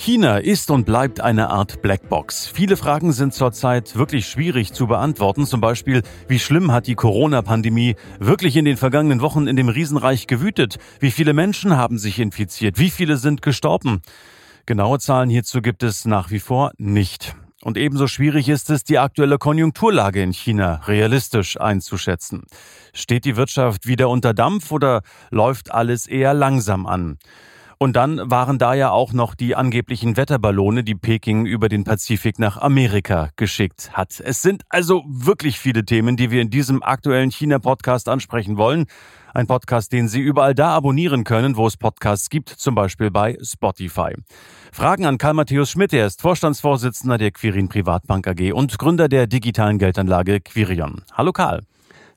China 0.00 0.38
ist 0.38 0.70
und 0.70 0.84
bleibt 0.84 1.20
eine 1.20 1.50
Art 1.50 1.82
Blackbox. 1.82 2.46
Viele 2.46 2.76
Fragen 2.76 3.12
sind 3.12 3.34
zurzeit 3.34 3.96
wirklich 3.96 4.28
schwierig 4.28 4.72
zu 4.72 4.86
beantworten. 4.86 5.44
Zum 5.44 5.60
Beispiel, 5.60 6.02
wie 6.28 6.38
schlimm 6.38 6.70
hat 6.70 6.86
die 6.86 6.94
Corona-Pandemie 6.94 7.96
wirklich 8.20 8.54
in 8.54 8.64
den 8.64 8.76
vergangenen 8.76 9.20
Wochen 9.22 9.48
in 9.48 9.56
dem 9.56 9.68
Riesenreich 9.68 10.28
gewütet? 10.28 10.78
Wie 11.00 11.10
viele 11.10 11.32
Menschen 11.32 11.76
haben 11.76 11.98
sich 11.98 12.20
infiziert? 12.20 12.78
Wie 12.78 12.90
viele 12.90 13.16
sind 13.16 13.42
gestorben? 13.42 14.00
Genaue 14.66 15.00
Zahlen 15.00 15.30
hierzu 15.30 15.62
gibt 15.62 15.82
es 15.82 16.04
nach 16.04 16.30
wie 16.30 16.38
vor 16.38 16.70
nicht. 16.78 17.34
Und 17.64 17.76
ebenso 17.76 18.06
schwierig 18.06 18.48
ist 18.48 18.70
es, 18.70 18.84
die 18.84 19.00
aktuelle 19.00 19.38
Konjunkturlage 19.38 20.22
in 20.22 20.32
China 20.32 20.80
realistisch 20.86 21.60
einzuschätzen. 21.60 22.44
Steht 22.92 23.24
die 23.24 23.34
Wirtschaft 23.34 23.88
wieder 23.88 24.10
unter 24.10 24.32
Dampf 24.32 24.70
oder 24.70 25.02
läuft 25.30 25.72
alles 25.72 26.06
eher 26.06 26.34
langsam 26.34 26.86
an? 26.86 27.18
Und 27.80 27.94
dann 27.94 28.28
waren 28.28 28.58
da 28.58 28.74
ja 28.74 28.90
auch 28.90 29.12
noch 29.12 29.36
die 29.36 29.54
angeblichen 29.54 30.16
Wetterballone, 30.16 30.82
die 30.82 30.96
Peking 30.96 31.46
über 31.46 31.68
den 31.68 31.84
Pazifik 31.84 32.40
nach 32.40 32.56
Amerika 32.56 33.30
geschickt 33.36 33.92
hat. 33.92 34.18
Es 34.18 34.42
sind 34.42 34.64
also 34.68 35.04
wirklich 35.06 35.60
viele 35.60 35.84
Themen, 35.84 36.16
die 36.16 36.32
wir 36.32 36.42
in 36.42 36.50
diesem 36.50 36.82
aktuellen 36.82 37.30
China-Podcast 37.30 38.08
ansprechen 38.08 38.56
wollen. 38.56 38.86
Ein 39.32 39.46
Podcast, 39.46 39.92
den 39.92 40.08
Sie 40.08 40.18
überall 40.18 40.56
da 40.56 40.70
abonnieren 40.70 41.22
können, 41.22 41.56
wo 41.56 41.68
es 41.68 41.76
Podcasts 41.76 42.30
gibt, 42.30 42.48
zum 42.48 42.74
Beispiel 42.74 43.12
bei 43.12 43.38
Spotify. 43.42 44.12
Fragen 44.72 45.06
an 45.06 45.16
Karl 45.16 45.34
Matthäus 45.34 45.70
Schmidt. 45.70 45.92
Er 45.92 46.06
ist 46.06 46.20
Vorstandsvorsitzender 46.20 47.16
der 47.16 47.30
Quirin 47.30 47.68
Privatbank 47.68 48.26
AG 48.26 48.52
und 48.54 48.76
Gründer 48.76 49.08
der 49.08 49.28
digitalen 49.28 49.78
Geldanlage 49.78 50.40
Quirion. 50.40 51.02
Hallo 51.12 51.30
Karl. 51.30 51.62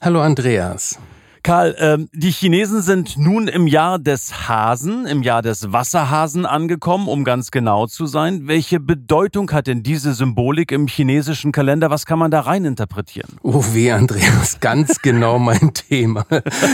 Hallo 0.02 0.22
Andreas. 0.22 0.98
Karl, 1.44 1.76
ähm, 1.80 2.08
die 2.14 2.30
Chinesen 2.30 2.84
sind 2.84 3.18
nun 3.18 3.48
im 3.48 3.66
Jahr 3.66 3.98
des 3.98 4.48
Hasen, 4.48 5.08
im 5.08 5.24
Jahr 5.24 5.42
des 5.42 5.72
Wasserhasen 5.72 6.46
angekommen, 6.46 7.08
um 7.08 7.24
ganz 7.24 7.50
genau 7.50 7.88
zu 7.88 8.06
sein. 8.06 8.48
Welche 8.48 8.80
Bedeutung 8.80 9.50
hat 9.52 9.66
denn 9.66 9.82
diese 9.82 10.14
Symbolik 10.14 10.72
im 10.72 10.86
chinesischen 10.86 11.52
Kalender? 11.52 11.90
Was 11.90 12.06
kann 12.06 12.20
man 12.20 12.30
da 12.30 12.42
rein 12.42 12.64
interpretieren? 12.64 13.40
Oh 13.42 13.64
weh, 13.72 13.92
Andreas, 13.92 14.60
ganz 14.60 15.02
genau 15.02 15.40
mein 15.40 15.74
Thema. 15.90 16.28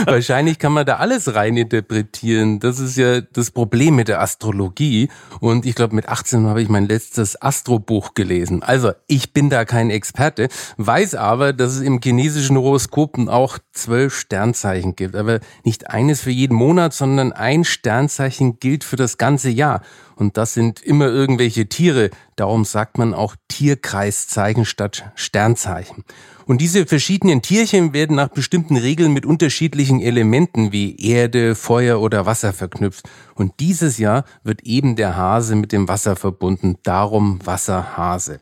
Wahrscheinlich 0.06 0.60
kann 0.60 0.74
man 0.74 0.86
da 0.86 0.98
alles 0.98 1.34
rein 1.34 1.56
interpretieren. 1.56 2.60
Das 2.60 2.80
ist 2.80 2.98
ja 2.98 3.22
das 3.22 3.52
Problem 3.52 3.96
mit 3.96 4.10
der 4.10 4.20
Astrologie. 4.20 5.08
Und 5.40 5.66
ich 5.66 5.76
glaube, 5.76 5.96
mit 5.96 6.10
18 6.10 6.46
habe 6.46 6.62
ich 6.62 6.68
mein 6.68 6.90
letztes 6.90 7.42
Astrobuch 7.42 8.16
gelesen. 8.16 8.64
Also, 8.64 8.92
ich 9.08 9.32
bin 9.32 9.50
da 9.50 9.64
kein 9.64 9.92
Experte, 9.92 10.50
weiß 10.76 11.16
aber, 11.16 11.54
dass 11.54 11.76
es 11.76 11.82
im 11.82 12.02
chinesischen 12.04 12.58
Horoskopen 12.58 13.30
auch 13.30 13.60
zwölf 13.72 14.14
Sternzeichen 14.14 14.57
Sternzeichen 14.58 14.96
gibt. 14.96 15.16
Aber 15.16 15.40
nicht 15.64 15.90
eines 15.90 16.22
für 16.22 16.32
jeden 16.32 16.56
Monat, 16.56 16.94
sondern 16.94 17.32
ein 17.32 17.64
Sternzeichen 17.64 18.60
gilt 18.60 18.84
für 18.84 18.96
das 18.96 19.18
ganze 19.18 19.50
Jahr. 19.50 19.82
Und 20.16 20.38
das 20.38 20.54
sind 20.54 20.82
immer 20.82 21.08
irgendwelche 21.08 21.68
Tiere. 21.70 22.10
Darum 22.36 22.66
sagt 22.66 22.98
man 22.98 23.14
auch 23.14 23.36
Tierkreiszeichen 23.48 24.66
statt 24.66 25.12
Sternzeichen. 25.16 26.04
Und 26.46 26.62
diese 26.62 26.86
verschiedenen 26.86 27.42
Tierchen 27.42 27.94
werden 27.94 28.16
nach 28.16 28.30
bestimmten 28.30 28.78
Regeln 28.78 29.14
mit 29.14 29.26
unterschiedlichen 29.26 30.02
Elementen 30.02 30.72
wie 30.72 30.96
Erde, 30.96 31.56
Feuer 31.56 32.00
oder 32.00 32.26
Wasser 32.26 32.54
verknüpft. 32.54 33.08
Und 33.36 33.60
dieses 33.60 33.98
Jahr 33.98 34.24
wird 34.44 34.64
eben 34.64 34.96
der 34.96 35.16
Hase 35.16 35.56
mit 35.56 35.72
dem 35.72 35.88
Wasser 35.88 36.16
verbunden. 36.16 36.78
Darum 36.84 37.40
Wasserhase. 37.46 38.40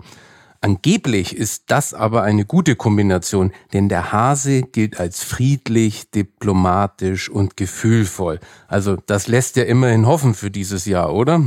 Angeblich 0.66 1.38
ist 1.38 1.66
das 1.68 1.94
aber 1.94 2.24
eine 2.24 2.44
gute 2.44 2.76
Kombination, 2.76 3.52
denn 3.72 3.88
der 3.88 4.12
Hase 4.12 4.64
gilt 4.64 5.00
als 5.00 5.24
friedlich, 5.24 6.10
diplomatisch 6.10 7.30
und 7.30 7.56
gefühlvoll. 7.56 8.40
Also 8.68 8.96
das 9.06 9.28
lässt 9.28 9.58
ja 9.58 9.64
immerhin 9.66 10.08
hoffen 10.08 10.34
für 10.34 10.50
dieses 10.50 10.86
Jahr, 10.86 11.14
oder? 11.14 11.40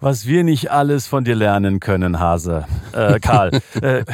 Was 0.00 0.26
wir 0.26 0.44
nicht 0.44 0.70
alles 0.70 1.06
von 1.06 1.24
dir 1.24 1.34
lernen 1.34 1.80
können, 1.80 2.20
Hase. 2.20 2.66
Äh, 2.92 3.18
Karl, 3.20 3.50
äh, 3.82 4.04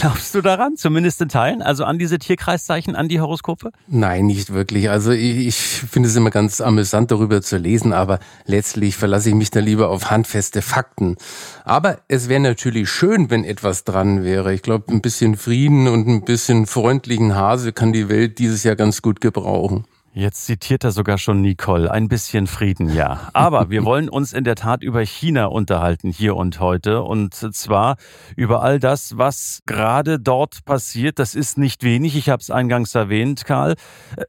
glaubst 0.00 0.34
du 0.34 0.40
daran, 0.40 0.76
zumindest 0.76 1.20
in 1.20 1.28
Teilen, 1.28 1.62
also 1.62 1.84
an 1.84 1.98
diese 1.98 2.18
Tierkreiszeichen, 2.18 2.96
an 2.96 3.08
die 3.08 3.20
Horoskope? 3.20 3.70
Nein, 3.86 4.26
nicht 4.26 4.52
wirklich. 4.52 4.88
Also 4.88 5.12
ich, 5.12 5.46
ich 5.46 5.56
finde 5.56 6.08
es 6.08 6.16
immer 6.16 6.30
ganz 6.30 6.60
amüsant, 6.60 7.10
darüber 7.10 7.42
zu 7.42 7.58
lesen, 7.58 7.92
aber 7.92 8.18
letztlich 8.46 8.96
verlasse 8.96 9.28
ich 9.28 9.34
mich 9.34 9.50
da 9.50 9.60
lieber 9.60 9.90
auf 9.90 10.10
handfeste 10.10 10.62
Fakten. 10.62 11.16
Aber 11.64 11.98
es 12.08 12.28
wäre 12.28 12.40
natürlich 12.40 12.88
schön, 12.88 13.30
wenn 13.30 13.44
etwas 13.44 13.84
dran 13.84 14.24
wäre. 14.24 14.54
Ich 14.54 14.62
glaube, 14.62 14.92
ein 14.92 15.02
bisschen 15.02 15.36
Frieden 15.36 15.88
und 15.88 16.08
ein 16.08 16.24
bisschen 16.24 16.66
freundlichen 16.66 17.34
Hase 17.34 17.72
kann 17.72 17.92
die 17.92 18.08
Welt 18.08 18.38
dieses 18.38 18.64
Jahr 18.64 18.76
ganz 18.76 19.02
gut 19.02 19.20
gebrauchen. 19.20 19.84
Jetzt 20.16 20.46
zitiert 20.46 20.84
er 20.84 20.92
sogar 20.92 21.18
schon 21.18 21.40
Nicole. 21.40 21.90
Ein 21.90 22.06
bisschen 22.06 22.46
Frieden, 22.46 22.94
ja. 22.94 23.30
Aber 23.32 23.68
wir 23.68 23.84
wollen 23.84 24.08
uns 24.08 24.32
in 24.32 24.44
der 24.44 24.54
Tat 24.54 24.84
über 24.84 25.00
China 25.00 25.46
unterhalten, 25.46 26.12
hier 26.12 26.36
und 26.36 26.60
heute. 26.60 27.02
Und 27.02 27.34
zwar 27.34 27.96
über 28.36 28.62
all 28.62 28.78
das, 28.78 29.18
was 29.18 29.62
gerade 29.66 30.20
dort 30.20 30.64
passiert. 30.64 31.18
Das 31.18 31.34
ist 31.34 31.58
nicht 31.58 31.82
wenig. 31.82 32.14
Ich 32.14 32.28
habe 32.28 32.40
es 32.40 32.52
eingangs 32.52 32.94
erwähnt, 32.94 33.44
Karl. 33.44 33.74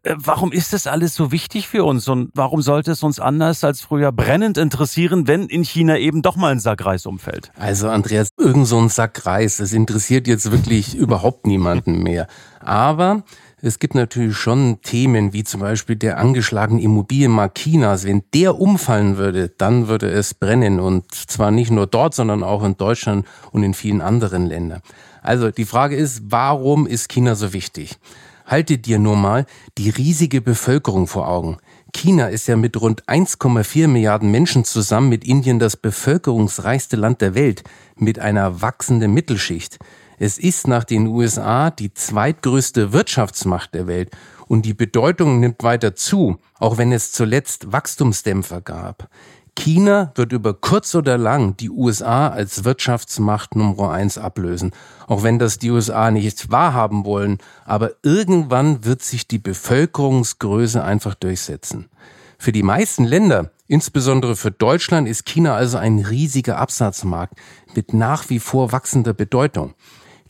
Äh, 0.01 0.15
warum 0.17 0.51
ist 0.51 0.73
das 0.73 0.87
alles 0.87 1.13
so 1.13 1.31
wichtig 1.31 1.67
für 1.67 1.83
uns? 1.83 2.07
Und 2.07 2.31
warum 2.33 2.63
sollte 2.63 2.91
es 2.91 3.03
uns 3.03 3.19
anders 3.19 3.63
als 3.63 3.81
früher 3.81 4.11
brennend 4.11 4.57
interessieren, 4.57 5.27
wenn 5.27 5.45
in 5.45 5.63
China 5.63 5.99
eben 5.99 6.23
doch 6.23 6.35
mal 6.35 6.51
ein 6.51 6.59
Sack 6.59 6.83
Reis 6.83 7.05
umfällt? 7.05 7.51
Also, 7.59 7.89
Andreas, 7.89 8.29
irgend 8.39 8.65
so 8.65 8.79
ein 8.79 8.89
Sack 8.89 9.27
Reis, 9.27 9.57
das 9.57 9.71
interessiert 9.71 10.25
jetzt 10.25 10.51
wirklich 10.51 10.95
überhaupt 10.95 11.45
niemanden 11.45 12.01
mehr. 12.01 12.25
Aber 12.59 13.23
es 13.61 13.79
gibt 13.79 13.95
natürlich 13.95 14.37
schon 14.37 14.81
Themen 14.81 15.33
wie 15.33 15.43
zum 15.43 15.61
Beispiel 15.61 15.95
der 15.95 16.17
angeschlagene 16.17 16.81
Immobilienmarkt 16.81 17.57
Chinas. 17.57 18.05
Wenn 18.05 18.23
der 18.33 18.59
umfallen 18.59 19.17
würde, 19.17 19.49
dann 19.49 19.87
würde 19.87 20.09
es 20.09 20.33
brennen 20.33 20.79
und 20.79 21.11
zwar 21.13 21.51
nicht 21.51 21.71
nur 21.71 21.87
dort, 21.87 22.13
sondern 22.13 22.43
auch 22.43 22.63
in 22.63 22.77
Deutschland 22.77 23.25
und 23.51 23.63
in 23.63 23.73
vielen 23.73 24.01
anderen 24.01 24.45
Ländern. 24.45 24.81
Also 25.21 25.51
die 25.51 25.65
Frage 25.65 25.95
ist, 25.95 26.23
warum 26.25 26.85
ist 26.85 27.09
China 27.09 27.35
so 27.35 27.53
wichtig? 27.53 27.97
Halte 28.45 28.77
dir 28.77 28.99
nur 28.99 29.15
mal 29.15 29.45
die 29.77 29.89
riesige 29.89 30.41
Bevölkerung 30.41 31.07
vor 31.07 31.27
Augen. 31.27 31.57
China 31.93 32.27
ist 32.27 32.47
ja 32.47 32.57
mit 32.57 32.79
rund 32.79 33.05
1,4 33.05 33.87
Milliarden 33.87 34.29
Menschen 34.29 34.65
zusammen 34.65 35.09
mit 35.09 35.23
Indien 35.23 35.57
das 35.57 35.77
bevölkerungsreichste 35.77 36.97
Land 36.97 37.21
der 37.21 37.33
Welt 37.33 37.63
mit 37.95 38.19
einer 38.19 38.61
wachsenden 38.61 39.13
Mittelschicht. 39.13 39.79
Es 40.17 40.37
ist 40.37 40.67
nach 40.67 40.83
den 40.83 41.07
USA 41.07 41.69
die 41.69 41.93
zweitgrößte 41.93 42.93
Wirtschaftsmacht 42.93 43.73
der 43.73 43.87
Welt 43.87 44.11
und 44.47 44.65
die 44.65 44.73
Bedeutung 44.73 45.39
nimmt 45.39 45.63
weiter 45.63 45.95
zu, 45.95 46.37
auch 46.59 46.77
wenn 46.77 46.91
es 46.91 47.11
zuletzt 47.11 47.71
Wachstumsdämpfer 47.71 48.61
gab. 48.61 49.09
China 49.57 50.11
wird 50.15 50.33
über 50.33 50.53
kurz 50.53 50.93
oder 50.95 51.17
lang 51.17 51.55
die 51.57 51.69
USA 51.69 52.27
als 52.27 52.65
Wirtschaftsmacht 52.65 53.55
Nummer 53.55 53.91
eins 53.91 54.17
ablösen. 54.17 54.71
Auch 55.07 55.23
wenn 55.23 55.39
das 55.39 55.59
die 55.59 55.71
USA 55.71 56.11
nicht 56.11 56.51
wahrhaben 56.51 57.05
wollen, 57.05 57.37
aber 57.63 57.91
irgendwann 58.03 58.83
wird 58.83 59.01
sich 59.01 59.27
die 59.27 59.39
Bevölkerungsgröße 59.39 60.83
einfach 60.83 61.15
durchsetzen. 61.15 61.89
Für 62.37 62.51
die 62.51 62.63
meisten 62.63 63.05
Länder, 63.05 63.51
insbesondere 63.67 64.35
für 64.35 64.51
Deutschland, 64.51 65.07
ist 65.07 65.25
China 65.25 65.55
also 65.55 65.77
ein 65.77 65.99
riesiger 65.99 66.57
Absatzmarkt 66.57 67.35
mit 67.75 67.93
nach 67.93 68.29
wie 68.29 68.39
vor 68.39 68.73
wachsender 68.73 69.13
Bedeutung. 69.13 69.73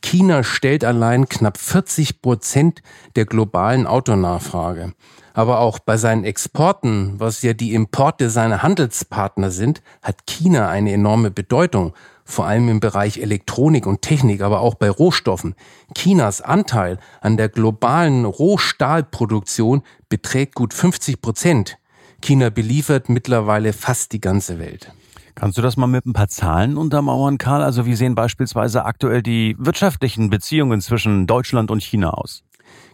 China 0.05 0.43
stellt 0.43 0.85
allein 0.85 1.27
knapp 1.27 1.57
40 1.57 2.22
Prozent 2.22 2.84
der 3.16 3.25
globalen 3.25 3.87
Autonachfrage. 3.87 4.93
Aber 5.34 5.59
auch 5.59 5.79
bei 5.79 5.97
seinen 5.97 6.25
Exporten, 6.25 7.19
was 7.19 7.41
ja 7.41 7.53
die 7.53 7.73
Importe 7.73 8.29
seiner 8.29 8.61
Handelspartner 8.61 9.49
sind, 9.49 9.81
hat 10.03 10.28
China 10.28 10.69
eine 10.69 10.93
enorme 10.93 11.31
Bedeutung, 11.31 11.93
vor 12.23 12.46
allem 12.46 12.69
im 12.69 12.79
Bereich 12.79 13.17
Elektronik 13.17 13.87
und 13.87 14.03
Technik, 14.03 14.41
aber 14.41 14.59
auch 14.59 14.75
bei 14.75 14.91
Rohstoffen. 14.91 15.55
Chinas 15.97 16.40
Anteil 16.40 16.99
an 17.19 17.35
der 17.35 17.49
globalen 17.49 18.25
Rohstahlproduktion 18.25 19.81
beträgt 20.07 20.53
gut 20.53 20.75
50 20.75 21.19
Prozent. 21.19 21.79
China 22.22 22.52
beliefert 22.52 23.09
mittlerweile 23.09 23.73
fast 23.73 24.13
die 24.13 24.22
ganze 24.22 24.59
Welt. 24.59 24.93
Kannst 25.35 25.58
du 25.58 25.61
das 25.61 25.76
mal 25.76 25.87
mit 25.87 26.05
ein 26.05 26.14
paar 26.14 26.29
Zahlen 26.29 26.78
untermauern, 26.78 27.37
Karl? 27.37 27.61
Also 27.61 27.85
wie 27.85 27.96
sehen 27.96 28.16
beispielsweise 28.16 28.85
aktuell 28.85 29.22
die 29.22 29.55
wirtschaftlichen 29.59 30.29
Beziehungen 30.29 30.79
zwischen 30.79 31.28
Deutschland 31.28 31.72
und 31.72 31.84
China 31.84 32.11
aus? 32.11 32.43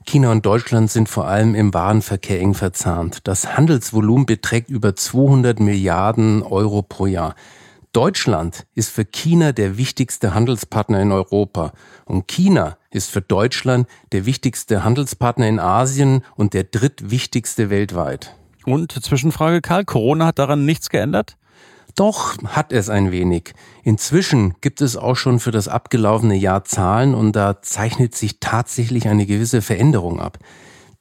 China 0.05 0.31
und 0.31 0.43
Deutschland 0.43 0.89
sind 0.89 1.07
vor 1.07 1.27
allem 1.27 1.53
im 1.53 1.71
Warenverkehr 1.73 2.39
eng 2.39 2.55
verzahnt. 2.55 3.27
Das 3.27 3.55
Handelsvolumen 3.55 4.25
beträgt 4.25 4.69
über 4.69 4.95
200 4.95 5.59
Milliarden 5.59 6.41
Euro 6.41 6.81
pro 6.81 7.05
Jahr. 7.05 7.35
Deutschland 7.93 8.65
ist 8.73 8.89
für 8.89 9.05
China 9.05 9.51
der 9.51 9.77
wichtigste 9.77 10.33
Handelspartner 10.33 11.01
in 11.01 11.11
Europa. 11.11 11.73
Und 12.05 12.27
China 12.27 12.77
ist 12.89 13.11
für 13.11 13.21
Deutschland 13.21 13.87
der 14.13 14.25
wichtigste 14.25 14.83
Handelspartner 14.83 15.47
in 15.47 15.59
Asien 15.59 16.23
und 16.35 16.55
der 16.55 16.63
drittwichtigste 16.63 17.69
weltweit. 17.69 18.35
Und 18.65 18.91
Zwischenfrage, 18.91 19.61
Karl, 19.61 19.85
Corona 19.85 20.25
hat 20.27 20.39
daran 20.39 20.65
nichts 20.65 20.89
geändert? 20.89 21.37
Doch 21.95 22.37
hat 22.45 22.71
es 22.71 22.89
ein 22.89 23.11
wenig. 23.11 23.53
Inzwischen 23.83 24.55
gibt 24.61 24.81
es 24.81 24.97
auch 24.97 25.15
schon 25.15 25.39
für 25.39 25.51
das 25.51 25.67
abgelaufene 25.67 26.35
Jahr 26.35 26.63
Zahlen 26.63 27.13
und 27.13 27.35
da 27.35 27.61
zeichnet 27.61 28.15
sich 28.15 28.39
tatsächlich 28.39 29.07
eine 29.07 29.25
gewisse 29.25 29.61
Veränderung 29.61 30.19
ab. 30.19 30.37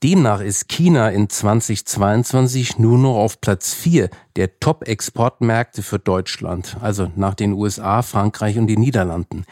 Demnach 0.03 0.41
ist 0.41 0.69
China 0.69 1.11
in 1.11 1.29
2022 1.29 2.79
nur 2.79 2.97
noch 2.97 3.17
auf 3.17 3.43
Platz 3.43 3.75
4 3.75 4.09
der 4.37 4.59
Top-Exportmärkte 4.59 5.83
für 5.83 5.99
Deutschland, 5.99 6.79
also 6.81 7.11
nach 7.17 7.35
den 7.35 7.53
USA, 7.53 8.01
Frankreich 8.01 8.57
und 8.57 8.67
den 8.67 8.81
Niederlanden. 8.81 9.45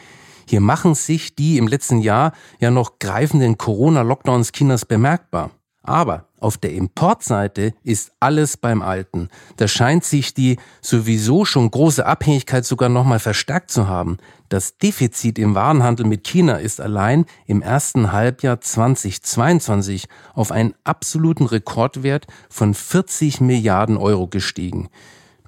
Hier 0.47 0.61
machen 0.61 0.95
sich 0.95 1.35
die 1.35 1.59
im 1.59 1.67
letzten 1.67 1.99
Jahr 1.99 2.33
ja 2.59 2.71
noch 2.71 2.97
greifenden 2.97 3.59
Corona-Lockdowns 3.59 4.51
Chinas 4.51 4.85
bemerkbar. 4.85 5.51
Aber 5.83 6.25
auf 6.39 6.57
der 6.57 6.73
Importseite 6.73 7.73
ist 7.83 8.11
alles 8.19 8.57
beim 8.57 8.81
Alten. 8.81 9.29
Da 9.57 9.67
scheint 9.67 10.03
sich 10.03 10.33
die 10.33 10.57
sowieso 10.81 11.45
schon 11.45 11.71
große 11.71 12.05
Abhängigkeit 12.05 12.65
sogar 12.65 12.89
nochmal 12.89 13.19
verstärkt 13.19 13.71
zu 13.71 13.87
haben. 13.87 14.17
Das 14.49 14.77
Defizit 14.77 15.39
im 15.39 15.55
Warenhandel 15.55 16.05
mit 16.05 16.23
China 16.23 16.55
ist 16.55 16.81
allein 16.81 17.25
im 17.45 17.61
ersten 17.61 18.11
Halbjahr 18.11 18.61
2022 18.61 20.07
auf 20.33 20.51
einen 20.51 20.73
absoluten 20.83 21.45
Rekordwert 21.45 22.27
von 22.49 22.73
40 22.73 23.41
Milliarden 23.41 23.97
Euro 23.97 24.27
gestiegen. 24.27 24.89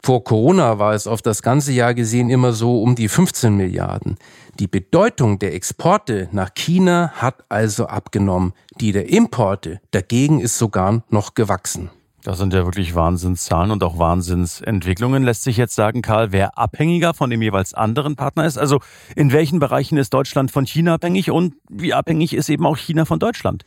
Vor 0.03 0.23
Corona 0.23 0.79
war 0.79 0.95
es 0.95 1.05
auf 1.05 1.21
das 1.21 1.43
ganze 1.43 1.71
Jahr 1.73 1.93
gesehen 1.93 2.31
immer 2.31 2.53
so 2.53 2.81
um 2.81 2.95
die 2.95 3.07
15 3.07 3.55
Milliarden. 3.55 4.17
Die 4.59 4.67
Bedeutung 4.67 5.37
der 5.37 5.53
Exporte 5.53 6.27
nach 6.31 6.55
China 6.55 7.11
hat 7.15 7.43
also 7.49 7.85
abgenommen. 7.85 8.53
Die 8.81 8.91
der 8.91 9.09
Importe 9.09 9.79
dagegen 9.91 10.39
ist 10.39 10.57
sogar 10.57 11.03
noch 11.11 11.35
gewachsen. 11.35 11.91
Das 12.23 12.39
sind 12.39 12.51
ja 12.51 12.65
wirklich 12.65 12.95
Wahnsinnszahlen 12.95 13.69
und 13.69 13.83
auch 13.83 13.99
Wahnsinnsentwicklungen. 13.99 15.21
Lässt 15.21 15.43
sich 15.43 15.55
jetzt 15.55 15.75
sagen, 15.75 16.01
Karl, 16.01 16.31
wer 16.31 16.57
abhängiger 16.57 17.13
von 17.13 17.29
dem 17.29 17.43
jeweils 17.43 17.75
anderen 17.75 18.15
Partner 18.15 18.47
ist? 18.47 18.57
Also 18.57 18.79
in 19.15 19.31
welchen 19.31 19.59
Bereichen 19.59 19.99
ist 19.99 20.15
Deutschland 20.15 20.49
von 20.49 20.65
China 20.65 20.95
abhängig 20.95 21.29
und 21.29 21.53
wie 21.69 21.93
abhängig 21.93 22.33
ist 22.33 22.49
eben 22.49 22.65
auch 22.65 22.75
China 22.75 23.05
von 23.05 23.19
Deutschland? 23.19 23.65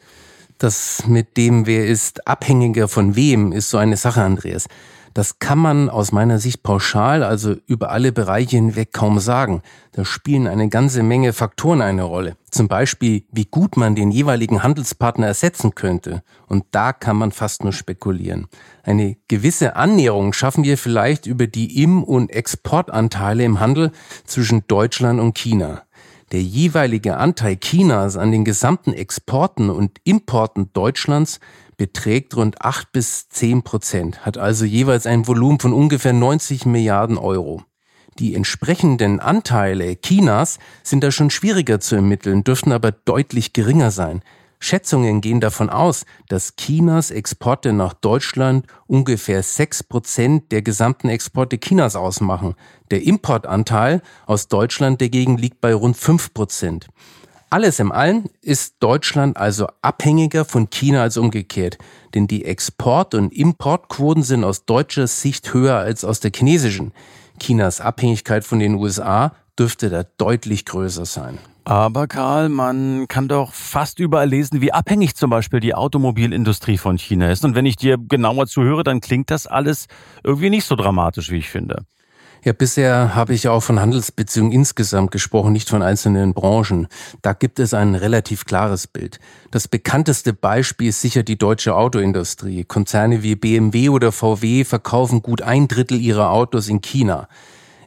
Das 0.58 1.06
mit 1.06 1.36
dem, 1.36 1.66
wer 1.66 1.86
ist 1.86 2.26
abhängiger 2.26 2.88
von 2.88 3.14
wem, 3.14 3.52
ist 3.52 3.70
so 3.70 3.78
eine 3.78 3.96
Sache, 3.96 4.20
Andreas. 4.20 4.66
Das 5.14 5.38
kann 5.38 5.58
man 5.58 5.88
aus 5.90 6.10
meiner 6.10 6.40
Sicht 6.40 6.64
pauschal, 6.64 7.22
also 7.22 7.54
über 7.66 7.92
alle 7.92 8.10
Bereiche 8.10 8.56
hinweg 8.56 8.92
kaum 8.92 9.20
sagen. 9.20 9.62
Da 9.92 10.04
spielen 10.04 10.48
eine 10.48 10.68
ganze 10.68 11.04
Menge 11.04 11.32
Faktoren 11.32 11.82
eine 11.82 12.02
Rolle. 12.02 12.36
Zum 12.50 12.66
Beispiel, 12.66 13.22
wie 13.30 13.44
gut 13.44 13.76
man 13.76 13.94
den 13.94 14.10
jeweiligen 14.10 14.64
Handelspartner 14.64 15.28
ersetzen 15.28 15.76
könnte. 15.76 16.24
Und 16.48 16.64
da 16.72 16.92
kann 16.92 17.16
man 17.16 17.30
fast 17.30 17.62
nur 17.62 17.72
spekulieren. 17.72 18.48
Eine 18.82 19.16
gewisse 19.28 19.76
Annäherung 19.76 20.32
schaffen 20.32 20.64
wir 20.64 20.76
vielleicht 20.76 21.26
über 21.26 21.46
die 21.46 21.80
Im- 21.80 22.02
und 22.02 22.30
Exportanteile 22.30 23.44
im 23.44 23.60
Handel 23.60 23.92
zwischen 24.24 24.66
Deutschland 24.66 25.20
und 25.20 25.38
China. 25.38 25.82
Der 26.32 26.42
jeweilige 26.42 27.18
Anteil 27.18 27.56
Chinas 27.56 28.16
an 28.16 28.32
den 28.32 28.44
gesamten 28.44 28.92
Exporten 28.92 29.70
und 29.70 29.98
Importen 30.02 30.72
Deutschlands 30.72 31.38
beträgt 31.76 32.36
rund 32.36 32.62
8 32.62 32.92
bis 32.92 33.28
10 33.28 33.62
Prozent, 33.62 34.24
hat 34.24 34.38
also 34.38 34.64
jeweils 34.64 35.06
ein 35.06 35.26
Volumen 35.26 35.60
von 35.60 35.72
ungefähr 35.72 36.12
90 36.12 36.66
Milliarden 36.66 37.18
Euro. 37.18 37.62
Die 38.18 38.34
entsprechenden 38.34 39.18
Anteile 39.18 39.96
Chinas 40.00 40.58
sind 40.82 41.02
da 41.02 41.10
schon 41.10 41.30
schwieriger 41.30 41.80
zu 41.80 41.96
ermitteln, 41.96 42.44
dürften 42.44 42.70
aber 42.70 42.92
deutlich 42.92 43.52
geringer 43.52 43.90
sein. 43.90 44.22
Schätzungen 44.60 45.20
gehen 45.20 45.40
davon 45.40 45.68
aus, 45.68 46.06
dass 46.28 46.54
Chinas 46.56 47.10
Exporte 47.10 47.72
nach 47.72 47.92
Deutschland 47.92 48.66
ungefähr 48.86 49.42
6 49.42 49.82
Prozent 49.82 50.52
der 50.52 50.62
gesamten 50.62 51.08
Exporte 51.08 51.58
Chinas 51.58 51.96
ausmachen. 51.96 52.54
Der 52.90 53.02
Importanteil 53.02 54.00
aus 54.26 54.48
Deutschland 54.48 55.02
dagegen 55.02 55.36
liegt 55.36 55.60
bei 55.60 55.74
rund 55.74 55.96
5 55.96 56.32
Prozent. 56.32 56.88
Alles 57.54 57.78
im 57.78 57.92
Allen 57.92 58.24
ist 58.42 58.78
Deutschland 58.80 59.36
also 59.36 59.68
abhängiger 59.80 60.44
von 60.44 60.70
China 60.70 61.02
als 61.02 61.16
umgekehrt, 61.16 61.78
denn 62.12 62.26
die 62.26 62.44
Export- 62.44 63.14
und 63.14 63.32
Importquoten 63.32 64.24
sind 64.24 64.42
aus 64.42 64.64
deutscher 64.64 65.06
Sicht 65.06 65.54
höher 65.54 65.76
als 65.76 66.04
aus 66.04 66.18
der 66.18 66.32
chinesischen. 66.34 66.92
Chinas 67.38 67.80
Abhängigkeit 67.80 68.42
von 68.42 68.58
den 68.58 68.74
USA 68.74 69.36
dürfte 69.56 69.88
da 69.88 70.02
deutlich 70.02 70.64
größer 70.64 71.04
sein. 71.04 71.38
Aber 71.62 72.08
Karl, 72.08 72.48
man 72.48 73.06
kann 73.06 73.28
doch 73.28 73.52
fast 73.52 74.00
überall 74.00 74.28
lesen, 74.28 74.60
wie 74.60 74.72
abhängig 74.72 75.14
zum 75.14 75.30
Beispiel 75.30 75.60
die 75.60 75.76
Automobilindustrie 75.76 76.76
von 76.76 76.98
China 76.98 77.30
ist. 77.30 77.44
Und 77.44 77.54
wenn 77.54 77.66
ich 77.66 77.76
dir 77.76 77.98
genauer 77.98 78.48
zuhöre, 78.48 78.82
dann 78.82 79.00
klingt 79.00 79.30
das 79.30 79.46
alles 79.46 79.86
irgendwie 80.24 80.50
nicht 80.50 80.64
so 80.64 80.74
dramatisch, 80.74 81.30
wie 81.30 81.38
ich 81.38 81.50
finde. 81.50 81.84
Ja, 82.44 82.52
bisher 82.52 83.14
habe 83.14 83.32
ich 83.32 83.48
auch 83.48 83.62
von 83.62 83.80
Handelsbeziehungen 83.80 84.52
insgesamt 84.52 85.10
gesprochen, 85.12 85.54
nicht 85.54 85.70
von 85.70 85.80
einzelnen 85.80 86.34
Branchen. 86.34 86.88
Da 87.22 87.32
gibt 87.32 87.58
es 87.58 87.72
ein 87.72 87.94
relativ 87.94 88.44
klares 88.44 88.86
Bild. 88.86 89.18
Das 89.50 89.66
bekannteste 89.66 90.34
Beispiel 90.34 90.88
ist 90.88 91.00
sicher 91.00 91.22
die 91.22 91.38
deutsche 91.38 91.74
Autoindustrie. 91.74 92.64
Konzerne 92.64 93.22
wie 93.22 93.34
BMW 93.34 93.88
oder 93.88 94.12
VW 94.12 94.64
verkaufen 94.64 95.22
gut 95.22 95.40
ein 95.40 95.68
Drittel 95.68 95.98
ihrer 95.98 96.32
Autos 96.32 96.68
in 96.68 96.82
China. 96.82 97.28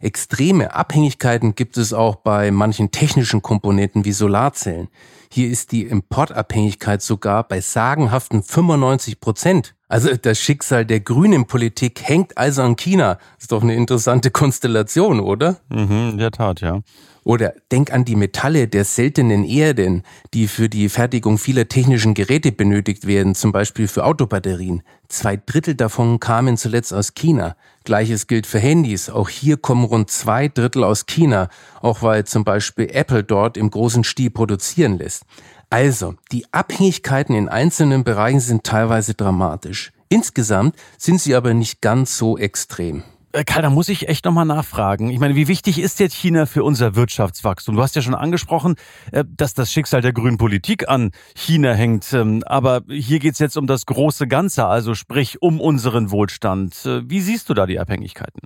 Extreme 0.02 0.74
Abhängigkeiten 0.74 1.54
gibt 1.54 1.78
es 1.78 1.94
auch 1.94 2.16
bei 2.16 2.50
manchen 2.50 2.90
technischen 2.90 3.44
Komponenten 3.44 4.06
wie 4.06 4.12
Solarzellen. 4.12 4.88
Hier 5.32 5.50
ist 5.50 5.72
die 5.72 5.84
Importabhängigkeit 5.84 7.04
sogar 7.04 7.48
bei 7.48 7.62
sagenhaften 7.62 8.42
95 8.42 9.20
Prozent. 9.20 9.76
Also 9.90 10.16
das 10.16 10.40
Schicksal 10.40 10.86
der 10.86 11.00
grünen 11.00 11.46
Politik 11.46 12.02
hängt 12.04 12.38
also 12.38 12.62
an 12.62 12.76
China. 12.76 13.20
Ist 13.40 13.54
doch 13.54 13.64
eine 13.64 13.76
interessante 13.76 14.32
Konstellation, 14.32 15.22
oder? 15.22 15.58
Mhm, 15.70 16.10
in 16.12 16.18
der 16.18 16.32
Tat, 16.32 16.60
ja. 16.60 16.82
Oder 17.24 17.54
denk 17.72 17.92
an 17.92 18.06
die 18.06 18.16
Metalle 18.16 18.70
der 18.70 18.86
seltenen 18.86 19.44
Erden, 19.44 20.04
die 20.34 20.48
für 20.48 20.70
die 20.70 20.88
Fertigung 20.88 21.38
vieler 21.38 21.68
technischen 21.68 22.14
Geräte 22.14 22.54
benötigt 22.54 23.06
werden, 23.06 23.36
zum 23.36 23.52
Beispiel 23.52 23.90
für 23.90 24.06
Autobatterien. 24.06 24.82
Zwei 25.10 25.38
Drittel 25.38 25.76
davon 25.76 26.22
kamen 26.22 26.56
zuletzt 26.56 26.94
aus 26.94 27.16
China. 27.16 27.58
Gleiches 27.84 28.28
gilt 28.28 28.48
für 28.48 28.60
Handys. 28.60 29.10
Auch 29.10 29.28
hier 29.28 29.58
kommen 29.58 29.84
rund 29.84 30.10
zwei 30.10 30.48
Drittel 30.48 30.86
aus 30.86 31.06
China, 31.06 31.50
auch 31.82 32.02
weil 32.02 32.26
zum 32.26 32.46
Beispiel 32.46 32.90
Apple 32.92 33.24
dort 33.24 33.58
im 33.58 33.72
großen 33.72 34.06
Stil 34.06 34.30
produzieren 34.30 34.98
lässt. 34.98 35.24
Also, 35.70 36.16
die 36.32 36.46
Abhängigkeiten 36.54 37.36
in 37.36 37.50
einzelnen 37.50 38.04
Bereichen 38.04 38.40
sind 38.40 38.64
teilweise 38.64 39.14
dramatisch. 39.16 39.92
Insgesamt 40.10 40.76
sind 40.98 41.20
sie 41.20 41.36
aber 41.36 41.54
nicht 41.54 41.82
ganz 41.82 42.18
so 42.18 42.38
extrem. 42.38 43.04
Äh, 43.34 43.44
Karl, 43.44 43.64
da 43.64 43.70
muss 43.70 43.90
ich 43.90 44.08
echt 44.08 44.24
nochmal 44.24 44.46
nachfragen. 44.46 45.10
Ich 45.10 45.20
meine, 45.20 45.36
wie 45.36 45.50
wichtig 45.50 45.80
ist 45.80 46.00
jetzt 46.00 46.16
China 46.16 46.46
für 46.46 46.64
unser 46.64 46.96
Wirtschaftswachstum? 46.96 47.76
Du 47.76 47.82
hast 47.82 47.96
ja 47.98 48.02
schon 48.02 48.16
angesprochen, 48.16 48.76
äh, 49.12 49.26
dass 49.28 49.54
das 49.54 49.72
Schicksal 49.72 50.02
der 50.02 50.14
grünen 50.14 50.38
Politik 50.38 50.88
an 50.88 51.12
China 51.36 51.74
hängt. 51.74 52.14
Ähm, 52.14 52.44
aber 52.46 52.84
hier 52.88 53.20
geht 53.20 53.34
es 53.34 53.40
jetzt 53.40 53.58
um 53.58 53.68
das 53.68 53.86
große 53.86 54.28
Ganze, 54.28 54.66
also 54.66 54.96
sprich 54.96 55.42
um 55.42 55.60
unseren 55.60 56.10
Wohlstand. 56.12 56.86
Äh, 56.86 57.10
wie 57.10 57.20
siehst 57.20 57.50
du 57.50 57.54
da 57.54 57.66
die 57.66 57.80
Abhängigkeiten? 57.80 58.40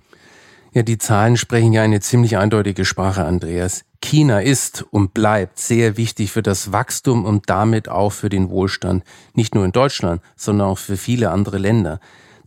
Ja, 0.73 0.83
die 0.83 0.97
Zahlen 0.97 1.35
sprechen 1.35 1.73
ja 1.73 1.81
eine 1.81 1.99
ziemlich 1.99 2.37
eindeutige 2.37 2.85
Sprache, 2.85 3.25
Andreas. 3.25 3.83
China 4.01 4.39
ist 4.39 4.85
und 4.89 5.13
bleibt 5.13 5.59
sehr 5.59 5.97
wichtig 5.97 6.31
für 6.31 6.41
das 6.41 6.71
Wachstum 6.71 7.25
und 7.25 7.49
damit 7.49 7.89
auch 7.89 8.13
für 8.13 8.29
den 8.29 8.49
Wohlstand. 8.49 9.03
Nicht 9.33 9.53
nur 9.53 9.65
in 9.65 9.73
Deutschland, 9.73 10.21
sondern 10.37 10.67
auch 10.69 10.77
für 10.77 10.95
viele 10.95 11.31
andere 11.31 11.57
Länder. 11.57 11.99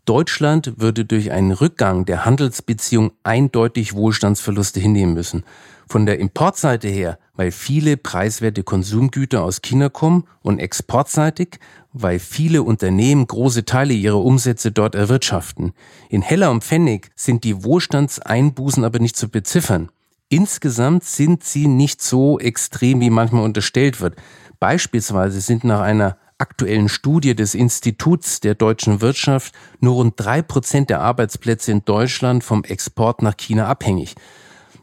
Deutschland 0.04 0.74
würde 0.76 1.04
durch 1.04 1.32
einen 1.32 1.52
Rückgang 1.52 2.04
der 2.04 2.24
Handelsbeziehung 2.24 3.12
eindeutig 3.22 3.94
Wohlstandsverluste 3.94 4.80
hinnehmen 4.80 5.14
müssen. 5.14 5.44
Von 5.88 6.06
der 6.06 6.18
Importseite 6.18 6.88
her, 6.88 7.18
weil 7.34 7.50
viele 7.50 7.96
preiswerte 7.96 8.62
Konsumgüter 8.62 9.42
aus 9.42 9.62
China 9.62 9.88
kommen 9.88 10.24
und 10.42 10.58
exportseitig, 10.58 11.58
weil 11.92 12.18
viele 12.18 12.62
Unternehmen 12.62 13.26
große 13.26 13.64
Teile 13.64 13.94
ihrer 13.94 14.22
Umsätze 14.22 14.72
dort 14.72 14.94
erwirtschaften. 14.94 15.72
In 16.10 16.22
Heller 16.22 16.50
und 16.50 16.64
Pfennig 16.64 17.10
sind 17.14 17.44
die 17.44 17.64
Wohlstandseinbußen 17.64 18.84
aber 18.84 18.98
nicht 18.98 19.16
zu 19.16 19.28
beziffern. 19.28 19.90
Insgesamt 20.28 21.04
sind 21.04 21.44
sie 21.44 21.68
nicht 21.68 22.02
so 22.02 22.38
extrem, 22.38 23.00
wie 23.00 23.10
manchmal 23.10 23.44
unterstellt 23.44 24.00
wird. 24.00 24.16
Beispielsweise 24.58 25.40
sind 25.40 25.64
nach 25.64 25.80
einer 25.80 26.16
aktuellen 26.38 26.88
Studie 26.88 27.34
des 27.34 27.54
Instituts 27.54 28.40
der 28.40 28.54
deutschen 28.54 29.00
Wirtschaft 29.00 29.54
nur 29.80 29.94
rund 29.94 30.14
drei 30.16 30.42
Prozent 30.42 30.90
der 30.90 31.00
Arbeitsplätze 31.00 31.72
in 31.72 31.84
Deutschland 31.84 32.44
vom 32.44 32.64
Export 32.64 33.22
nach 33.22 33.36
China 33.36 33.66
abhängig. 33.66 34.14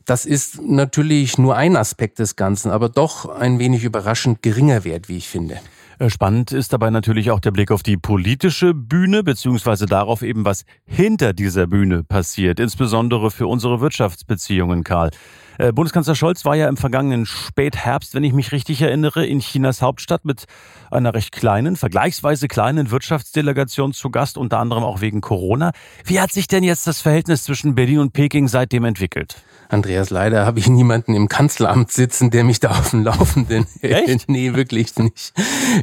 Das 0.06 0.26
ist 0.26 0.62
natürlich 0.62 1.38
nur 1.38 1.56
ein 1.56 1.76
Aspekt 1.76 2.20
des 2.20 2.36
Ganzen, 2.36 2.72
aber 2.72 2.90
doch 2.90 3.30
ein 3.30 3.60
wenig 3.60 3.84
überraschend 3.84 4.42
geringer 4.42 4.84
Wert, 4.84 5.10
wie 5.10 5.18
ich 5.18 5.30
finde. 5.30 5.60
Äh, 6.02 6.10
spannend 6.10 6.52
ist 6.52 6.74
dabei 6.74 6.90
natürlich 6.90 7.30
auch 7.30 7.40
der 7.40 7.52
Blick 7.52 7.70
auf 7.70 7.84
die 7.84 7.96
politische 7.96 8.74
Bühne, 8.74 9.22
beziehungsweise 9.22 9.86
darauf 9.86 10.24
eben, 10.24 10.46
was 10.46 10.66
hinter 10.84 11.32
dieser 11.32 11.68
Bühne 11.68 12.04
passiert, 12.04 12.60
insbesondere 12.60 13.30
für 13.30 13.46
unsere 13.46 13.82
Wirtschaftsbeziehungen, 13.82 14.84
Karl. 14.84 15.12
Äh, 15.60 15.72
Bundeskanzler 15.72 16.16
Scholz 16.16 16.44
war 16.44 16.56
ja 16.56 16.68
im 16.70 16.78
vergangenen 16.78 17.28
Spätherbst, 17.28 18.16
wenn 18.16 18.24
ich 18.24 18.34
mich 18.34 18.52
richtig 18.52 18.82
erinnere, 18.82 19.28
in 19.28 19.42
Chinas 19.42 19.84
Hauptstadt 19.84 20.26
mit 20.26 20.46
einer 20.90 21.14
recht 21.14 21.34
kleinen, 21.34 21.76
vergleichsweise 21.76 22.48
kleinen 22.48 22.90
Wirtschaftsdelegation 22.90 23.94
zu 23.94 24.10
Gast, 24.10 24.40
unter 24.40 24.58
anderem 24.58 24.84
auch 24.84 25.02
wegen 25.02 25.22
Corona. 25.22 25.72
Wie 26.04 26.20
hat 26.20 26.32
sich 26.32 26.48
denn 26.48 26.64
jetzt 26.64 26.88
das 26.88 27.00
Verhältnis 27.00 27.44
zwischen 27.44 27.76
Berlin 27.76 28.00
und 28.00 28.14
Peking 28.14 28.48
seitdem 28.48 28.86
entwickelt? 28.86 29.44
Andreas, 29.72 30.10
leider 30.10 30.46
habe 30.46 30.60
ich 30.60 30.68
niemanden 30.68 31.14
im 31.16 31.30
Kanzleramt 31.30 31.92
sitzen, 31.92 32.30
der 32.30 32.44
mich 32.44 32.60
da 32.60 32.72
auf 32.72 32.90
dem 32.92 33.04
Laufenden 33.04 33.66
hält. 33.82 34.26
nee, 34.28 34.54
wirklich 34.54 34.96
nicht. 34.98 35.34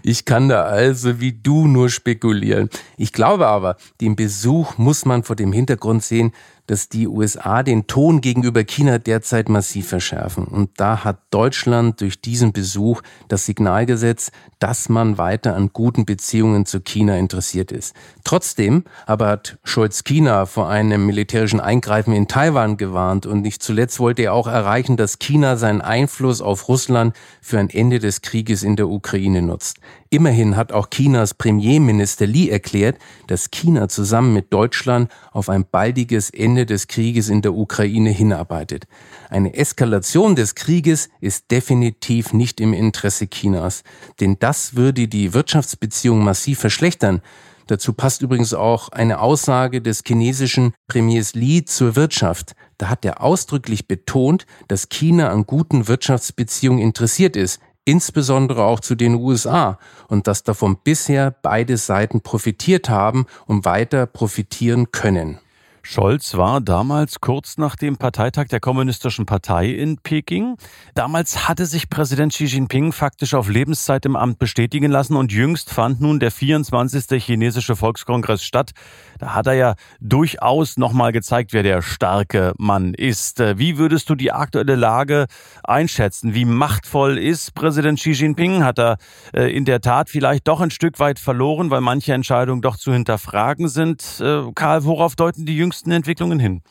Ich 0.02 0.26
kann 0.26 0.48
da 0.48 0.64
also 0.64 1.20
wie 1.20 1.32
du 1.32 1.66
nur 1.66 1.88
spekulieren. 1.88 2.68
Ich 2.98 3.12
glaube 3.12 3.46
aber, 3.46 3.76
den 4.00 4.14
Besuch 4.14 4.76
muss 4.76 5.06
man 5.06 5.22
vor 5.22 5.36
dem 5.36 5.52
Hintergrund 5.52 6.02
sehen, 6.04 6.32
dass 6.68 6.88
die 6.88 7.08
USA 7.08 7.62
den 7.62 7.86
Ton 7.86 8.20
gegenüber 8.20 8.62
China 8.62 8.98
derzeit 8.98 9.48
massiv 9.48 9.88
verschärfen. 9.88 10.44
Und 10.44 10.70
da 10.76 11.02
hat 11.02 11.18
Deutschland 11.30 12.00
durch 12.00 12.20
diesen 12.20 12.52
Besuch 12.52 13.02
das 13.26 13.46
Signal 13.46 13.86
gesetzt, 13.86 14.30
dass 14.58 14.88
man 14.88 15.18
weiter 15.18 15.56
an 15.56 15.70
guten 15.72 16.04
Beziehungen 16.04 16.66
zu 16.66 16.80
China 16.80 17.16
interessiert 17.16 17.72
ist. 17.72 17.96
Trotzdem 18.22 18.84
aber 19.06 19.28
hat 19.28 19.58
Scholz 19.64 20.04
China 20.04 20.46
vor 20.46 20.68
einem 20.68 21.06
militärischen 21.06 21.60
Eingreifen 21.60 22.12
in 22.12 22.28
Taiwan 22.28 22.76
gewarnt 22.76 23.26
und 23.26 23.40
nicht 23.40 23.62
zuletzt 23.62 23.98
wollte 23.98 24.22
er 24.22 24.34
auch 24.34 24.46
erreichen, 24.46 24.96
dass 24.96 25.18
China 25.18 25.56
seinen 25.56 25.80
Einfluss 25.80 26.42
auf 26.42 26.68
Russland 26.68 27.16
für 27.40 27.58
ein 27.58 27.70
Ende 27.70 27.98
des 27.98 28.20
Krieges 28.20 28.62
in 28.62 28.76
der 28.76 28.88
Ukraine 28.88 29.40
nutzt. 29.40 29.78
Immerhin 30.10 30.56
hat 30.56 30.72
auch 30.72 30.88
Chinas 30.88 31.34
Premierminister 31.34 32.26
Li 32.26 32.48
erklärt, 32.48 32.96
dass 33.26 33.50
China 33.50 33.88
zusammen 33.88 34.32
mit 34.32 34.52
Deutschland 34.54 35.10
auf 35.32 35.50
ein 35.50 35.66
baldiges 35.70 36.30
Ende 36.30 36.64
des 36.64 36.86
Krieges 36.86 37.28
in 37.28 37.42
der 37.42 37.52
Ukraine 37.52 38.10
hinarbeitet. 38.10 38.86
Eine 39.28 39.52
Eskalation 39.54 40.34
des 40.34 40.54
Krieges 40.54 41.10
ist 41.20 41.50
definitiv 41.50 42.32
nicht 42.32 42.58
im 42.60 42.72
Interesse 42.72 43.28
Chinas, 43.28 43.82
denn 44.20 44.38
das 44.38 44.76
würde 44.76 45.08
die 45.08 45.34
Wirtschaftsbeziehungen 45.34 46.24
massiv 46.24 46.58
verschlechtern. 46.58 47.20
Dazu 47.66 47.92
passt 47.92 48.22
übrigens 48.22 48.54
auch 48.54 48.88
eine 48.88 49.20
Aussage 49.20 49.82
des 49.82 50.02
chinesischen 50.06 50.72
Premiers 50.86 51.34
Li 51.34 51.66
zur 51.66 51.96
Wirtschaft. 51.96 52.54
Da 52.78 52.88
hat 52.88 53.04
er 53.04 53.22
ausdrücklich 53.22 53.86
betont, 53.86 54.46
dass 54.68 54.88
China 54.88 55.28
an 55.28 55.44
guten 55.44 55.86
Wirtschaftsbeziehungen 55.86 56.80
interessiert 56.80 57.36
ist 57.36 57.60
insbesondere 57.88 58.64
auch 58.64 58.80
zu 58.80 58.94
den 58.94 59.14
USA 59.14 59.78
und 60.08 60.26
dass 60.26 60.42
davon 60.42 60.76
bisher 60.84 61.30
beide 61.30 61.78
Seiten 61.78 62.20
profitiert 62.20 62.90
haben 62.90 63.24
und 63.46 63.64
weiter 63.64 64.04
profitieren 64.04 64.92
können. 64.92 65.38
Scholz 65.90 66.36
war 66.36 66.60
damals 66.60 67.18
kurz 67.22 67.56
nach 67.56 67.74
dem 67.74 67.96
Parteitag 67.96 68.48
der 68.48 68.60
Kommunistischen 68.60 69.24
Partei 69.24 69.70
in 69.70 69.96
Peking. 69.96 70.58
Damals 70.94 71.48
hatte 71.48 71.64
sich 71.64 71.88
Präsident 71.88 72.34
Xi 72.34 72.44
Jinping 72.44 72.92
faktisch 72.92 73.32
auf 73.32 73.48
Lebenszeit 73.48 74.04
im 74.04 74.14
Amt 74.14 74.38
bestätigen 74.38 74.90
lassen 74.90 75.16
und 75.16 75.32
jüngst 75.32 75.70
fand 75.70 76.02
nun 76.02 76.20
der 76.20 76.30
24. 76.30 77.24
chinesische 77.24 77.74
Volkskongress 77.74 78.42
statt. 78.44 78.72
Da 79.18 79.34
hat 79.34 79.46
er 79.46 79.54
ja 79.54 79.74
durchaus 79.98 80.76
nochmal 80.76 81.12
gezeigt, 81.12 81.54
wer 81.54 81.62
der 81.62 81.80
starke 81.80 82.52
Mann 82.58 82.92
ist. 82.92 83.38
Wie 83.38 83.78
würdest 83.78 84.10
du 84.10 84.14
die 84.14 84.30
aktuelle 84.30 84.76
Lage 84.76 85.26
einschätzen? 85.64 86.34
Wie 86.34 86.44
machtvoll 86.44 87.16
ist 87.16 87.54
Präsident 87.54 87.98
Xi 87.98 88.10
Jinping? 88.10 88.62
Hat 88.62 88.78
er 88.78 88.98
äh, 89.32 89.50
in 89.50 89.64
der 89.64 89.80
Tat 89.80 90.10
vielleicht 90.10 90.48
doch 90.48 90.60
ein 90.60 90.70
Stück 90.70 91.00
weit 91.00 91.18
verloren, 91.18 91.70
weil 91.70 91.80
manche 91.80 92.12
Entscheidungen 92.12 92.60
doch 92.60 92.76
zu 92.76 92.92
hinterfragen 92.92 93.68
sind? 93.68 94.20
Äh, 94.20 94.42
Karl, 94.54 94.84
worauf 94.84 95.16
deuten 95.16 95.46
die 95.46 95.56
jüngsten 95.56 95.77
jüngsten 95.78 95.92
Entwicklungen 95.92 96.40
hin? 96.40 96.62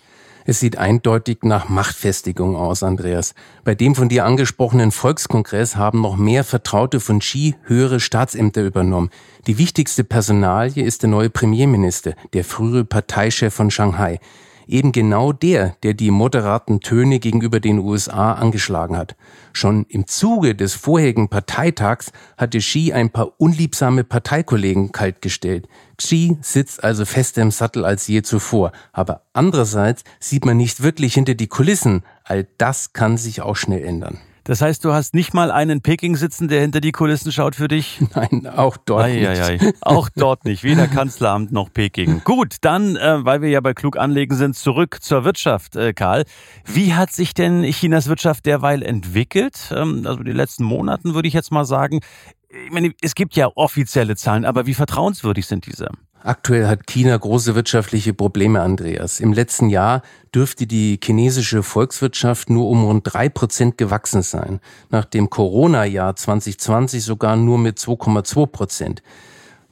Es 0.46 0.60
sieht 0.60 0.78
eindeutig 0.78 1.40
nach 1.44 1.68
Machtfestigung 1.68 2.56
aus, 2.56 2.82
Andreas. 2.84 3.36
Bei 3.66 3.76
dem 3.76 3.96
von 3.96 4.08
dir 4.08 4.26
angesprochenen 4.26 4.92
Volkskongress 4.92 5.76
haben 5.76 6.02
noch 6.02 6.16
mehr 6.16 6.44
Vertraute 6.44 7.00
von 7.00 7.20
Xi 7.20 7.56
höhere 7.64 8.00
Staatsämter 8.00 8.64
übernommen. 8.64 9.10
Die 9.46 9.58
wichtigste 9.58 10.04
Personalie 10.06 10.84
ist 10.86 11.04
der 11.04 11.10
neue 11.10 11.30
Premierminister, 11.30 12.16
der 12.34 12.46
frühere 12.46 12.86
Parteichef 12.86 13.54
von 13.54 13.72
Shanghai 13.72 14.20
eben 14.68 14.92
genau 14.92 15.32
der, 15.32 15.76
der 15.84 15.94
die 15.94 16.12
moderaten 16.12 16.80
Töne 16.80 17.20
gegenüber 17.20 17.60
den 17.60 17.80
USA 17.80 18.34
angeschlagen 18.34 18.98
hat. 18.98 19.16
Schon 19.54 19.86
im 19.90 20.08
Zuge 20.08 20.56
des 20.56 20.74
vorherigen 20.74 21.30
Parteitags 21.30 22.12
hatte 22.38 22.60
Xi 22.60 22.94
ein 22.94 23.10
paar 23.10 23.32
unliebsame 23.38 24.04
Parteikollegen 24.04 24.92
kaltgestellt. 24.92 25.68
Xi 25.98 26.38
sitzt 26.42 26.84
also 26.84 27.06
fester 27.06 27.42
im 27.42 27.52
Sattel 27.52 27.86
als 27.86 28.08
je 28.08 28.22
zuvor. 28.22 28.72
Aber 28.92 29.22
andererseits 29.34 30.04
sieht 30.20 30.46
man 30.46 30.58
nicht 30.58 30.84
wirklich 30.84 31.16
hinter 31.16 31.34
die 31.34 31.48
Kulissen. 31.48 32.04
All 32.24 32.48
das 32.58 32.94
kann 32.94 33.18
sich 33.18 33.42
auch 33.42 33.56
schnell 33.56 33.84
ändern. 33.84 34.20
Das 34.48 34.62
heißt, 34.62 34.86
du 34.86 34.94
hast 34.94 35.14
nicht 35.14 35.34
mal 35.34 35.52
einen 35.52 35.82
Peking 35.82 36.16
sitzen, 36.16 36.48
der 36.48 36.62
hinter 36.62 36.80
die 36.80 36.94
Kulissen 36.94 37.34
schaut 37.34 37.56
für 37.56 37.68
dich? 37.68 38.00
Nein, 38.16 38.48
auch 38.48 38.78
dort 38.78 39.04
ei, 39.04 39.16
nicht. 39.16 39.28
Ei, 39.28 39.60
ei. 39.60 39.74
Auch 39.82 40.08
dort 40.16 40.46
nicht. 40.46 40.64
Weder 40.64 40.88
Kanzleramt 40.88 41.52
noch 41.52 41.70
Peking. 41.74 42.22
Gut, 42.24 42.56
dann, 42.62 42.96
äh, 42.96 43.26
weil 43.26 43.42
wir 43.42 43.50
ja 43.50 43.60
bei 43.60 43.74
Klug 43.74 43.98
anlegen 43.98 44.38
sind, 44.38 44.56
zurück 44.56 45.00
zur 45.02 45.26
Wirtschaft, 45.26 45.76
äh, 45.76 45.92
Karl. 45.92 46.24
Wie 46.64 46.94
hat 46.94 47.12
sich 47.12 47.34
denn 47.34 47.64
Chinas 47.64 48.08
Wirtschaft 48.08 48.46
derweil 48.46 48.84
entwickelt? 48.84 49.70
Ähm, 49.76 50.04
also 50.08 50.24
die 50.24 50.32
letzten 50.32 50.64
Monaten 50.64 51.14
würde 51.14 51.28
ich 51.28 51.34
jetzt 51.34 51.52
mal 51.52 51.66
sagen. 51.66 52.00
Ich 52.48 52.72
meine, 52.72 52.94
es 53.02 53.16
gibt 53.16 53.36
ja 53.36 53.50
offizielle 53.54 54.16
Zahlen, 54.16 54.46
aber 54.46 54.66
wie 54.66 54.74
vertrauenswürdig 54.74 55.46
sind 55.46 55.66
diese? 55.66 55.90
Aktuell 56.24 56.68
hat 56.68 56.88
China 56.88 57.16
große 57.16 57.56
wirtschaftliche 57.56 58.14
Probleme, 58.14 58.62
Andreas. 58.62 59.20
Im 59.20 59.34
letzten 59.34 59.70
Jahr 59.70 60.02
dürfte 60.34 60.68
die 60.68 61.00
chinesische 61.02 61.64
Volkswirtschaft 61.64 62.50
nur 62.50 62.68
um 62.70 62.84
rund 62.84 63.14
drei 63.14 63.30
Prozent 63.30 63.78
gewachsen 63.78 64.24
sein. 64.24 64.60
Nach 64.90 65.06
dem 65.06 65.30
Corona-Jahr 65.30 66.16
2020 66.16 67.04
sogar 67.04 67.36
nur 67.36 67.58
mit 67.58 67.78
2,2 67.78 68.46
Prozent 68.48 69.04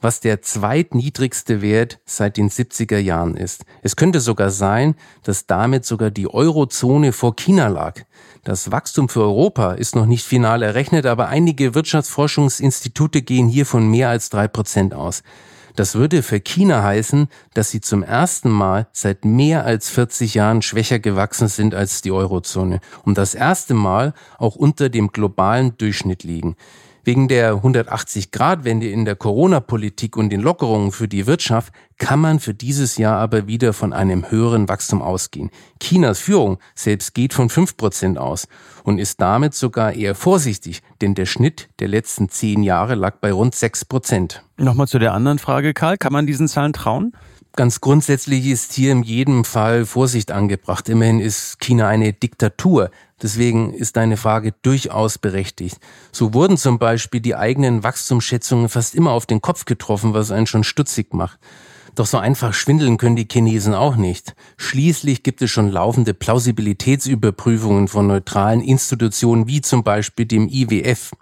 was 0.00 0.20
der 0.20 0.42
zweitniedrigste 0.42 1.62
Wert 1.62 1.98
seit 2.04 2.36
den 2.36 2.50
70er 2.50 2.98
Jahren 2.98 3.36
ist. 3.36 3.64
Es 3.82 3.96
könnte 3.96 4.20
sogar 4.20 4.50
sein, 4.50 4.94
dass 5.22 5.46
damit 5.46 5.84
sogar 5.84 6.10
die 6.10 6.32
Eurozone 6.32 7.12
vor 7.12 7.34
China 7.34 7.68
lag. 7.68 8.02
Das 8.44 8.70
Wachstum 8.70 9.08
für 9.08 9.22
Europa 9.22 9.72
ist 9.72 9.96
noch 9.96 10.06
nicht 10.06 10.24
final 10.24 10.62
errechnet, 10.62 11.06
aber 11.06 11.28
einige 11.28 11.74
Wirtschaftsforschungsinstitute 11.74 13.22
gehen 13.22 13.48
hier 13.48 13.66
von 13.66 13.88
mehr 13.88 14.08
als 14.08 14.28
drei 14.30 14.48
Prozent 14.48 14.94
aus. 14.94 15.22
Das 15.76 15.94
würde 15.94 16.22
für 16.22 16.40
China 16.40 16.82
heißen, 16.82 17.28
dass 17.52 17.70
sie 17.70 17.82
zum 17.82 18.02
ersten 18.02 18.50
Mal 18.50 18.86
seit 18.92 19.26
mehr 19.26 19.66
als 19.66 19.90
40 19.90 20.32
Jahren 20.32 20.62
schwächer 20.62 20.98
gewachsen 20.98 21.48
sind 21.48 21.74
als 21.74 22.00
die 22.00 22.12
Eurozone 22.12 22.80
und 23.04 23.18
das 23.18 23.34
erste 23.34 23.74
Mal 23.74 24.14
auch 24.38 24.56
unter 24.56 24.88
dem 24.88 25.08
globalen 25.08 25.76
Durchschnitt 25.76 26.24
liegen. 26.24 26.56
Wegen 27.06 27.28
der 27.28 27.62
180-Grad-Wende 27.62 28.88
in 28.88 29.04
der 29.04 29.14
Corona-Politik 29.14 30.16
und 30.16 30.30
den 30.30 30.40
Lockerungen 30.40 30.90
für 30.90 31.06
die 31.06 31.28
Wirtschaft 31.28 31.72
kann 31.98 32.18
man 32.18 32.40
für 32.40 32.52
dieses 32.52 32.98
Jahr 32.98 33.20
aber 33.20 33.46
wieder 33.46 33.72
von 33.72 33.92
einem 33.92 34.28
höheren 34.28 34.68
Wachstum 34.68 35.02
ausgehen. 35.02 35.52
Chinas 35.78 36.18
Führung 36.18 36.58
selbst 36.74 37.14
geht 37.14 37.32
von 37.32 37.48
5% 37.48 38.16
aus 38.16 38.48
und 38.82 38.98
ist 38.98 39.20
damit 39.20 39.54
sogar 39.54 39.92
eher 39.92 40.16
vorsichtig, 40.16 40.82
denn 41.00 41.14
der 41.14 41.26
Schnitt 41.26 41.68
der 41.78 41.86
letzten 41.86 42.28
zehn 42.28 42.64
Jahre 42.64 42.96
lag 42.96 43.18
bei 43.20 43.30
rund 43.30 43.54
6%. 43.54 44.40
Nochmal 44.56 44.88
zu 44.88 44.98
der 44.98 45.14
anderen 45.14 45.38
Frage, 45.38 45.74
Karl. 45.74 45.98
Kann 45.98 46.12
man 46.12 46.26
diesen 46.26 46.48
Zahlen 46.48 46.72
trauen? 46.72 47.12
Ganz 47.56 47.80
grundsätzlich 47.80 48.44
ist 48.46 48.74
hier 48.74 48.92
in 48.92 49.02
jedem 49.02 49.42
Fall 49.46 49.86
Vorsicht 49.86 50.30
angebracht. 50.30 50.90
Immerhin 50.90 51.20
ist 51.20 51.58
China 51.58 51.88
eine 51.88 52.12
Diktatur. 52.12 52.90
Deswegen 53.22 53.72
ist 53.72 53.96
deine 53.96 54.18
Frage 54.18 54.52
durchaus 54.60 55.16
berechtigt. 55.16 55.78
So 56.12 56.34
wurden 56.34 56.58
zum 56.58 56.78
Beispiel 56.78 57.20
die 57.20 57.34
eigenen 57.34 57.82
Wachstumsschätzungen 57.82 58.68
fast 58.68 58.94
immer 58.94 59.12
auf 59.12 59.24
den 59.24 59.40
Kopf 59.40 59.64
getroffen, 59.64 60.12
was 60.12 60.30
einen 60.30 60.46
schon 60.46 60.64
stutzig 60.64 61.14
macht. 61.14 61.38
Doch 61.94 62.04
so 62.04 62.18
einfach 62.18 62.52
schwindeln 62.52 62.98
können 62.98 63.16
die 63.16 63.26
Chinesen 63.30 63.72
auch 63.72 63.96
nicht. 63.96 64.34
Schließlich 64.58 65.22
gibt 65.22 65.40
es 65.40 65.50
schon 65.50 65.70
laufende 65.70 66.12
Plausibilitätsüberprüfungen 66.12 67.88
von 67.88 68.06
neutralen 68.06 68.60
Institutionen 68.60 69.48
wie 69.48 69.62
zum 69.62 69.82
Beispiel 69.82 70.26
dem 70.26 70.50
IWF. 70.50 71.12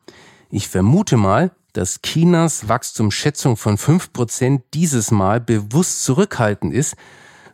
Ich 0.51 0.67
vermute 0.67 1.17
mal, 1.17 1.53
dass 1.75 2.01
Chinas 2.03 2.69
Wachstumsschätzung 2.69 3.57
von 3.57 3.77
fünf 3.77 4.13
Prozent 4.13 4.63
dieses 4.73 5.11
Mal 5.11 5.41
bewusst 5.41 6.05
zurückhaltend 6.05 6.73
ist, 6.73 6.97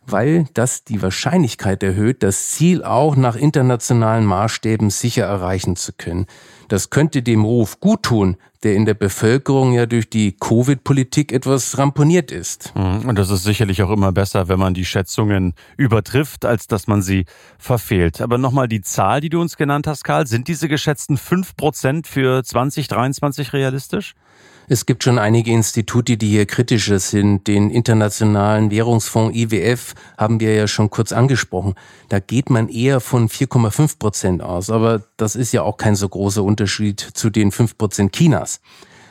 weil 0.07 0.47
das 0.55 0.85
die 0.85 1.03
Wahrscheinlichkeit 1.03 1.83
erhöht, 1.83 2.23
das 2.23 2.49
Ziel 2.49 2.85
auch 2.85 3.17
nach 3.17 3.37
internationalen 3.37 4.25
Maßstäben 4.25 4.91
sicher 4.91 5.25
erreichen 5.25 5.77
zu 5.77 5.93
können. 5.93 6.27
Das 6.71 6.89
könnte 6.89 7.21
dem 7.21 7.45
Ruf 7.45 7.81
gut 7.81 8.05
tun, 8.05 8.37
der 8.63 8.75
in 8.75 8.85
der 8.85 8.95
Bevölkerung 8.95 9.73
ja 9.73 9.87
durch 9.87 10.09
die 10.09 10.37
Covid-Politik 10.39 11.33
etwas 11.33 11.77
ramponiert 11.79 12.31
ist. 12.31 12.73
Mhm. 12.77 13.09
Und 13.09 13.19
das 13.19 13.29
ist 13.29 13.43
sicherlich 13.43 13.83
auch 13.83 13.91
immer 13.91 14.13
besser, 14.13 14.47
wenn 14.47 14.61
man 14.61 14.73
die 14.73 14.85
Schätzungen 14.85 15.55
übertrifft, 15.77 16.45
als 16.45 16.69
dass 16.69 16.87
man 16.87 17.03
sie 17.03 17.25
verfehlt. 17.59 18.21
Aber 18.21 18.39
nochmal 18.39 18.69
die 18.69 18.83
Zahl, 18.83 19.21
die 19.21 19.31
du 19.31 19.41
uns 19.41 19.57
genannt 19.57 19.89
hast, 19.89 20.05
Karl, 20.05 20.29
sind 20.29 20.47
diese 20.47 20.69
geschätzten 20.69 21.17
fünf 21.17 21.57
Prozent 21.57 22.07
für 22.07 22.45
2023 22.45 23.53
realistisch? 23.53 24.15
Es 24.73 24.87
gibt 24.87 25.03
schon 25.03 25.19
einige 25.19 25.51
Institute, 25.51 26.17
die 26.17 26.29
hier 26.29 26.47
kritischer 26.47 27.01
sind. 27.01 27.49
Den 27.49 27.71
Internationalen 27.71 28.71
Währungsfonds 28.71 29.37
IWF 29.37 29.97
haben 30.17 30.39
wir 30.39 30.55
ja 30.55 30.69
schon 30.69 30.91
kurz 30.91 31.11
angesprochen. 31.11 31.75
Da 32.09 32.21
geht 32.21 32.51
man 32.51 32.69
eher 32.69 33.01
von 33.01 33.29
4,5 33.29 33.99
Prozent 33.99 34.43
aus. 34.45 34.71
Aber 34.71 35.03
das 35.17 35.35
ist 35.35 35.51
ja 35.51 35.63
auch 35.63 35.77
kein 35.77 35.97
so 35.97 36.09
großer 36.09 36.45
Unterschied 36.45 37.01
zu 37.01 37.31
den 37.31 37.51
5 37.51 37.79
Prozent 37.79 38.13
Chinas. 38.13 38.61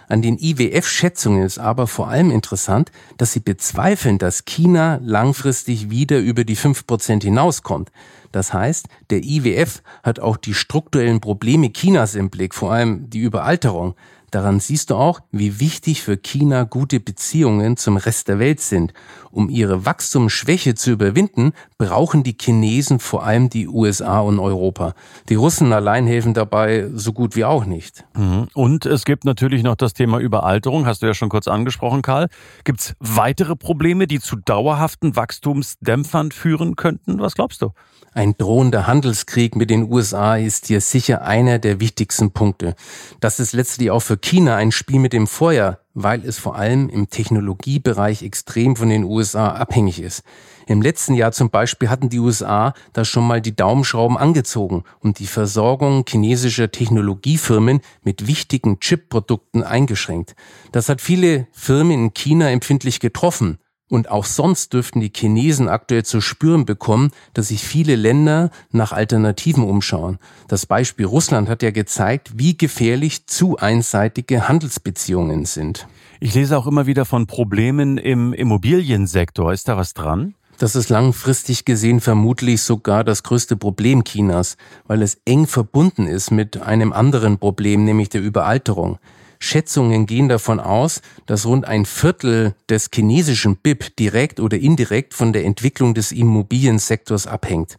An 0.07 0.21
den 0.21 0.37
IWF-Schätzungen 0.39 1.43
ist 1.43 1.59
aber 1.59 1.87
vor 1.87 2.07
allem 2.07 2.31
interessant, 2.31 2.89
dass 3.17 3.33
sie 3.33 3.41
bezweifeln, 3.41 4.17
dass 4.17 4.45
China 4.45 5.01
langfristig 5.03 5.89
wieder 5.89 6.19
über 6.19 6.45
die 6.45 6.55
5 6.55 6.87
Prozent 6.87 7.25
hinauskommt. 7.25 7.91
Das 8.31 8.53
heißt, 8.53 8.87
der 9.09 9.23
IWF 9.25 9.83
hat 10.03 10.21
auch 10.21 10.37
die 10.37 10.53
strukturellen 10.53 11.19
Probleme 11.19 11.73
Chinas 11.73 12.15
im 12.15 12.29
Blick, 12.29 12.55
vor 12.55 12.71
allem 12.71 13.09
die 13.09 13.19
Überalterung. 13.19 13.95
Daran 14.31 14.59
siehst 14.59 14.89
du 14.89 14.95
auch, 14.95 15.19
wie 15.31 15.59
wichtig 15.59 16.01
für 16.01 16.17
China 16.17 16.63
gute 16.63 16.99
Beziehungen 16.99 17.77
zum 17.77 17.97
Rest 17.97 18.27
der 18.27 18.39
Welt 18.39 18.59
sind. 18.59 18.93
Um 19.31 19.49
ihre 19.49 19.85
Wachstumsschwäche 19.85 20.75
zu 20.75 20.91
überwinden, 20.91 21.53
brauchen 21.77 22.23
die 22.23 22.35
Chinesen 22.39 22.99
vor 22.99 23.23
allem 23.23 23.49
die 23.49 23.67
USA 23.67 24.19
und 24.21 24.39
Europa. 24.39 24.93
Die 25.29 25.35
Russen 25.35 25.71
allein 25.71 26.07
helfen 26.07 26.33
dabei 26.33 26.89
so 26.93 27.13
gut 27.13 27.35
wie 27.35 27.45
auch 27.45 27.65
nicht. 27.65 28.05
Mhm. 28.15 28.47
Und 28.53 28.85
es 28.85 29.05
gibt 29.05 29.25
natürlich 29.25 29.63
noch 29.63 29.75
das 29.75 29.93
Thema 29.93 30.19
Überalterung, 30.19 30.85
hast 30.85 31.01
du 31.01 31.07
ja 31.07 31.13
schon 31.13 31.29
kurz 31.29 31.47
angesprochen, 31.47 32.01
Karl. 32.01 32.27
Gibt 32.63 32.79
es 32.79 32.95
weitere 32.99 33.55
Probleme, 33.55 34.07
die 34.07 34.19
zu 34.19 34.35
dauerhaften 34.35 35.15
Wachstumsdämpfern 35.15 36.31
führen 36.31 36.75
könnten? 36.75 37.19
Was 37.19 37.35
glaubst 37.35 37.61
du? 37.61 37.71
Ein 38.13 38.35
drohender 38.37 38.87
Handelskrieg 38.87 39.55
mit 39.55 39.69
den 39.69 39.91
USA 39.91 40.35
ist 40.35 40.67
hier 40.67 40.81
sicher 40.81 41.21
einer 41.21 41.59
der 41.59 41.79
wichtigsten 41.79 42.31
Punkte. 42.31 42.75
Das 43.19 43.39
ist 43.39 43.53
letztlich 43.53 43.91
auch 43.91 44.01
für 44.01 44.17
China 44.21 44.55
ein 44.55 44.71
Spiel 44.71 44.99
mit 44.99 45.13
dem 45.13 45.27
Feuer, 45.27 45.79
weil 45.93 46.23
es 46.25 46.37
vor 46.37 46.55
allem 46.55 46.89
im 46.89 47.09
Technologiebereich 47.09 48.23
extrem 48.23 48.75
von 48.75 48.89
den 48.89 49.03
USA 49.03 49.49
abhängig 49.49 50.01
ist. 50.01 50.23
Im 50.67 50.81
letzten 50.81 51.15
Jahr 51.15 51.31
zum 51.31 51.49
Beispiel 51.49 51.89
hatten 51.89 52.09
die 52.09 52.19
USA 52.19 52.73
da 52.93 53.03
schon 53.03 53.25
mal 53.25 53.41
die 53.41 53.55
Daumenschrauben 53.55 54.17
angezogen 54.17 54.83
und 54.99 55.19
die 55.19 55.27
Versorgung 55.27 56.05
chinesischer 56.07 56.71
Technologiefirmen 56.71 57.81
mit 58.03 58.27
wichtigen 58.27 58.79
Chip-Produkten 58.79 59.63
eingeschränkt. 59.63 60.35
Das 60.71 60.89
hat 60.89 61.01
viele 61.01 61.47
Firmen 61.51 61.91
in 61.91 62.13
China 62.13 62.49
empfindlich 62.49 62.99
getroffen. 62.99 63.57
Und 63.89 64.11
auch 64.11 64.25
sonst 64.25 64.73
dürften 64.73 64.99
die 65.01 65.11
Chinesen 65.13 65.67
aktuell 65.67 66.05
zu 66.05 66.21
spüren 66.21 66.65
bekommen, 66.65 67.11
dass 67.33 67.47
sich 67.47 67.63
viele 67.63 67.95
Länder 67.95 68.51
nach 68.71 68.91
Alternativen 68.91 69.63
umschauen. 69.63 70.19
Das 70.47 70.67
Beispiel 70.67 71.07
Russland 71.07 71.49
hat 71.49 71.63
ja 71.63 71.71
gezeigt, 71.71 72.37
wie 72.37 72.55
gefährlich 72.55 73.25
zu 73.25 73.57
einseitige 73.57 74.47
Handelsbeziehungen 74.47 75.45
sind. 75.45 75.87
Ich 76.19 76.35
lese 76.35 76.57
auch 76.57 76.67
immer 76.67 76.85
wieder 76.85 77.05
von 77.05 77.25
Problemen 77.25 77.97
im 77.97 78.33
Immobiliensektor. 78.33 79.51
Ist 79.51 79.67
da 79.67 79.75
was 79.75 79.95
dran? 79.95 80.35
Das 80.59 80.75
ist 80.75 80.89
langfristig 80.89 81.63
gesehen 81.63 82.01
vermutlich 82.01 82.61
sogar 82.61 83.05
das 83.05 83.23
größte 83.23 83.55
Problem 83.55 84.03
Chinas, 84.03 84.57
weil 84.87 85.01
es 85.01 85.21
eng 85.23 85.47
verbunden 85.47 86.05
ist 86.05 86.31
mit 86.31 86.61
einem 86.61 86.91
anderen 86.91 87.37
Problem, 87.37 87.85
nämlich 87.85 88.09
der 88.09 88.21
Überalterung. 88.21 88.99
Schätzungen 89.39 90.05
gehen 90.05 90.27
davon 90.27 90.59
aus, 90.59 91.01
dass 91.25 91.45
rund 91.45 91.65
ein 91.65 91.85
Viertel 91.85 92.55
des 92.69 92.89
chinesischen 92.93 93.55
BIP 93.55 93.95
direkt 93.95 94.39
oder 94.39 94.57
indirekt 94.57 95.13
von 95.13 95.33
der 95.33 95.45
Entwicklung 95.45 95.93
des 95.93 96.11
Immobiliensektors 96.11 97.25
abhängt. 97.25 97.77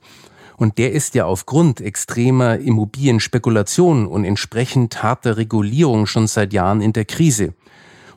Und 0.56 0.78
der 0.78 0.92
ist 0.92 1.14
ja 1.14 1.26
aufgrund 1.26 1.80
extremer 1.80 2.58
Immobilienspekulationen 2.58 4.06
und 4.06 4.24
entsprechend 4.24 5.02
harter 5.02 5.36
Regulierung 5.36 6.06
schon 6.06 6.26
seit 6.26 6.52
Jahren 6.52 6.80
in 6.80 6.92
der 6.92 7.04
Krise. 7.04 7.54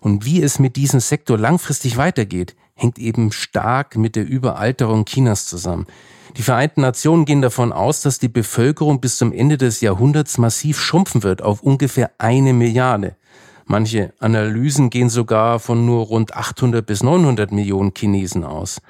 Und 0.02 0.26
wie 0.26 0.42
es 0.42 0.60
mit 0.60 0.76
diesem 0.76 1.00
Sektor 1.00 1.38
langfristig 1.38 1.96
weitergeht, 1.96 2.56
hängt 2.76 3.00
eben 3.00 3.32
stark 3.32 3.96
mit 3.96 4.16
der 4.16 4.28
Überalterung 4.28 5.06
Chinas 5.06 5.46
zusammen. 5.46 5.86
Die 6.36 6.42
Vereinten 6.42 6.82
Nationen 6.82 7.26
gehen 7.26 7.42
davon 7.42 7.72
aus, 7.72 8.02
dass 8.02 8.20
die 8.20 8.28
Bevölkerung 8.28 9.00
bis 9.00 9.18
zum 9.18 9.32
Ende 9.32 9.58
des 9.58 9.82
Jahrhunderts 9.82 10.38
massiv 10.38 10.82
schrumpfen 10.82 11.24
wird 11.24 11.42
auf 11.42 11.62
ungefähr 11.62 12.12
eine 12.18 12.54
Milliarde. 12.54 13.16
Manche 13.66 14.14
Analysen 14.20 14.90
gehen 14.90 15.10
sogar 15.10 15.60
von 15.60 15.86
nur 15.86 16.06
rund 16.06 16.36
800 16.36 16.86
bis 16.86 17.04
900 17.04 17.52
Millionen 17.52 17.94
Chinesen 17.96 18.44
aus. 18.44 18.82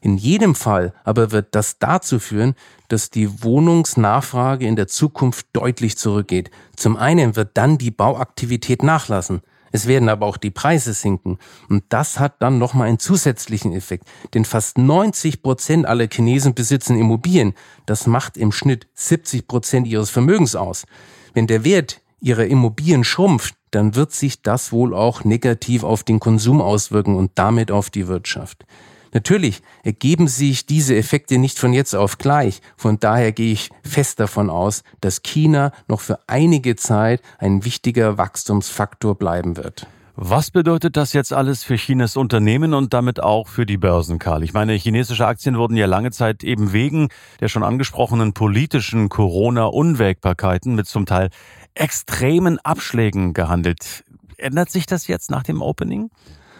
In 0.00 0.18
jedem 0.18 0.54
Fall 0.54 0.92
aber 1.04 1.32
wird 1.32 1.54
das 1.54 1.78
dazu 1.78 2.18
führen, 2.18 2.54
dass 2.88 3.10
die 3.10 3.42
Wohnungsnachfrage 3.42 4.66
in 4.66 4.76
der 4.76 4.86
Zukunft 4.86 5.46
deutlich 5.52 5.96
zurückgeht. 5.96 6.50
Zum 6.76 6.96
einen 6.96 7.34
wird 7.34 7.50
dann 7.54 7.78
die 7.78 7.90
Bauaktivität 7.90 8.82
nachlassen. 8.82 9.42
Es 9.72 9.86
werden 9.86 10.08
aber 10.08 10.26
auch 10.26 10.36
die 10.36 10.50
Preise 10.52 10.94
sinken. 10.94 11.38
Und 11.68 11.84
das 11.88 12.20
hat 12.20 12.40
dann 12.40 12.58
nochmal 12.58 12.88
einen 12.88 12.98
zusätzlichen 12.98 13.72
Effekt. 13.72 14.06
Denn 14.32 14.44
fast 14.44 14.78
90 14.78 15.42
Prozent 15.42 15.86
aller 15.86 16.06
Chinesen 16.08 16.54
besitzen 16.54 16.96
Immobilien. 16.96 17.54
Das 17.84 18.06
macht 18.06 18.36
im 18.36 18.52
Schnitt 18.52 18.86
70 18.94 19.48
Prozent 19.48 19.86
ihres 19.86 20.10
Vermögens 20.10 20.54
aus. 20.54 20.86
Wenn 21.34 21.46
der 21.46 21.64
Wert 21.64 22.00
ihrer 22.20 22.46
Immobilien 22.46 23.04
schrumpft, 23.04 23.55
dann 23.70 23.94
wird 23.94 24.12
sich 24.12 24.42
das 24.42 24.72
wohl 24.72 24.94
auch 24.94 25.24
negativ 25.24 25.84
auf 25.84 26.04
den 26.04 26.20
Konsum 26.20 26.60
auswirken 26.60 27.16
und 27.16 27.32
damit 27.34 27.70
auf 27.70 27.90
die 27.90 28.08
Wirtschaft. 28.08 28.64
Natürlich 29.12 29.62
ergeben 29.82 30.28
sich 30.28 30.66
diese 30.66 30.94
Effekte 30.94 31.38
nicht 31.38 31.58
von 31.58 31.72
jetzt 31.72 31.94
auf 31.94 32.18
gleich. 32.18 32.60
Von 32.76 33.00
daher 33.00 33.32
gehe 33.32 33.52
ich 33.52 33.70
fest 33.82 34.20
davon 34.20 34.50
aus, 34.50 34.82
dass 35.00 35.22
China 35.22 35.72
noch 35.88 36.00
für 36.00 36.18
einige 36.26 36.76
Zeit 36.76 37.22
ein 37.38 37.64
wichtiger 37.64 38.18
Wachstumsfaktor 38.18 39.14
bleiben 39.14 39.56
wird. 39.56 39.86
Was 40.18 40.50
bedeutet 40.50 40.96
das 40.96 41.12
jetzt 41.12 41.34
alles 41.34 41.62
für 41.62 41.76
Chinas 41.76 42.16
Unternehmen 42.16 42.72
und 42.72 42.94
damit 42.94 43.22
auch 43.22 43.48
für 43.48 43.66
die 43.66 43.76
Börsen, 43.76 44.18
Karl? 44.18 44.44
Ich 44.44 44.54
meine, 44.54 44.72
chinesische 44.72 45.26
Aktien 45.26 45.58
wurden 45.58 45.76
ja 45.76 45.84
lange 45.84 46.10
Zeit 46.10 46.42
eben 46.42 46.72
wegen 46.72 47.08
der 47.40 47.48
schon 47.48 47.62
angesprochenen 47.62 48.32
politischen 48.32 49.10
Corona-Unwägbarkeiten 49.10 50.74
mit 50.74 50.86
zum 50.86 51.04
Teil 51.04 51.28
extremen 51.76 52.58
Abschlägen 52.58 53.32
gehandelt. 53.34 54.04
Ändert 54.38 54.70
sich 54.70 54.86
das 54.86 55.06
jetzt 55.06 55.30
nach 55.30 55.42
dem 55.42 55.62
Opening? 55.62 56.10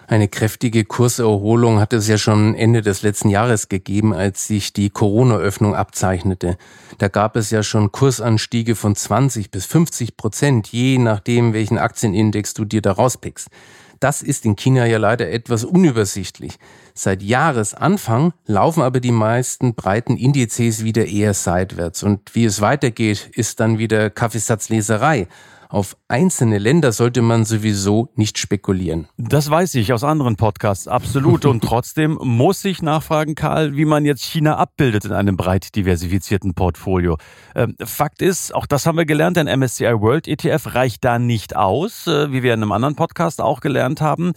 Eine 0.08 0.28
kräftige 0.28 0.84
Kurserholung 0.84 1.80
hat 1.80 1.92
es 1.92 2.06
ja 2.06 2.16
schon 2.16 2.54
Ende 2.54 2.80
des 2.80 3.02
letzten 3.02 3.28
Jahres 3.28 3.68
gegeben, 3.68 4.14
als 4.14 4.46
sich 4.46 4.72
die 4.72 4.88
Corona-Öffnung 4.88 5.74
abzeichnete. 5.74 6.58
Da 6.98 7.08
gab 7.08 7.34
es 7.34 7.50
ja 7.50 7.64
schon 7.64 7.90
Kursanstiege 7.90 8.76
von 8.76 8.94
20 8.94 9.50
bis 9.50 9.66
50 9.66 10.16
Prozent, 10.16 10.68
je 10.68 10.98
nachdem, 10.98 11.54
welchen 11.54 11.78
Aktienindex 11.78 12.54
du 12.54 12.64
dir 12.64 12.82
da 12.82 12.92
rauspickst. 12.92 13.48
Das 14.00 14.22
ist 14.22 14.44
in 14.44 14.56
China 14.56 14.86
ja 14.86 14.98
leider 14.98 15.30
etwas 15.30 15.64
unübersichtlich. 15.64 16.58
Seit 16.94 17.22
Jahresanfang 17.22 18.32
laufen 18.46 18.82
aber 18.82 19.00
die 19.00 19.12
meisten 19.12 19.74
breiten 19.74 20.16
Indizes 20.16 20.84
wieder 20.84 21.06
eher 21.06 21.34
seitwärts. 21.34 22.02
Und 22.02 22.34
wie 22.34 22.44
es 22.44 22.60
weitergeht, 22.60 23.30
ist 23.32 23.60
dann 23.60 23.78
wieder 23.78 24.10
Kaffeesatzleserei. 24.10 25.28
Auf 25.68 25.96
einzelne 26.08 26.58
Länder 26.58 26.92
sollte 26.92 27.22
man 27.22 27.44
sowieso 27.44 28.08
nicht 28.14 28.38
spekulieren. 28.38 29.08
Das 29.16 29.50
weiß 29.50 29.74
ich 29.76 29.92
aus 29.92 30.04
anderen 30.04 30.36
Podcasts, 30.36 30.86
absolut. 30.88 31.44
Und 31.44 31.64
trotzdem 31.64 32.18
muss 32.22 32.64
ich 32.64 32.82
nachfragen, 32.82 33.34
Karl, 33.34 33.76
wie 33.76 33.84
man 33.84 34.04
jetzt 34.04 34.22
China 34.22 34.56
abbildet 34.56 35.04
in 35.04 35.12
einem 35.12 35.36
breit 35.36 35.74
diversifizierten 35.74 36.54
Portfolio. 36.54 37.18
Ähm, 37.54 37.74
Fakt 37.84 38.22
ist, 38.22 38.54
auch 38.54 38.66
das 38.66 38.86
haben 38.86 38.96
wir 38.96 39.06
gelernt, 39.06 39.38
ein 39.38 39.58
MSCI 39.58 40.00
World 40.00 40.28
ETF 40.28 40.74
reicht 40.74 41.04
da 41.04 41.18
nicht 41.18 41.56
aus, 41.56 42.06
äh, 42.06 42.30
wie 42.30 42.42
wir 42.42 42.54
in 42.54 42.62
einem 42.62 42.72
anderen 42.72 42.94
Podcast 42.94 43.40
auch 43.40 43.60
gelernt 43.60 44.00
haben. 44.00 44.32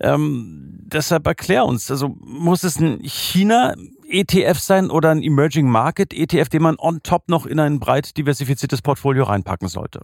Ähm, 0.00 0.80
deshalb 0.82 1.26
erklär 1.26 1.64
uns, 1.64 1.90
also 1.90 2.16
muss 2.20 2.64
es 2.64 2.80
ein 2.80 3.00
China 3.02 3.74
ETF 4.12 4.58
sein 4.58 4.90
oder 4.90 5.10
ein 5.10 5.22
Emerging 5.22 5.68
Market 5.68 6.12
ETF, 6.12 6.48
den 6.48 6.62
man 6.62 6.76
on 6.78 7.02
top 7.02 7.28
noch 7.28 7.46
in 7.46 7.58
ein 7.58 7.80
breit 7.80 8.16
diversifiziertes 8.16 8.82
Portfolio 8.82 9.24
reinpacken 9.24 9.68
sollte? 9.68 10.00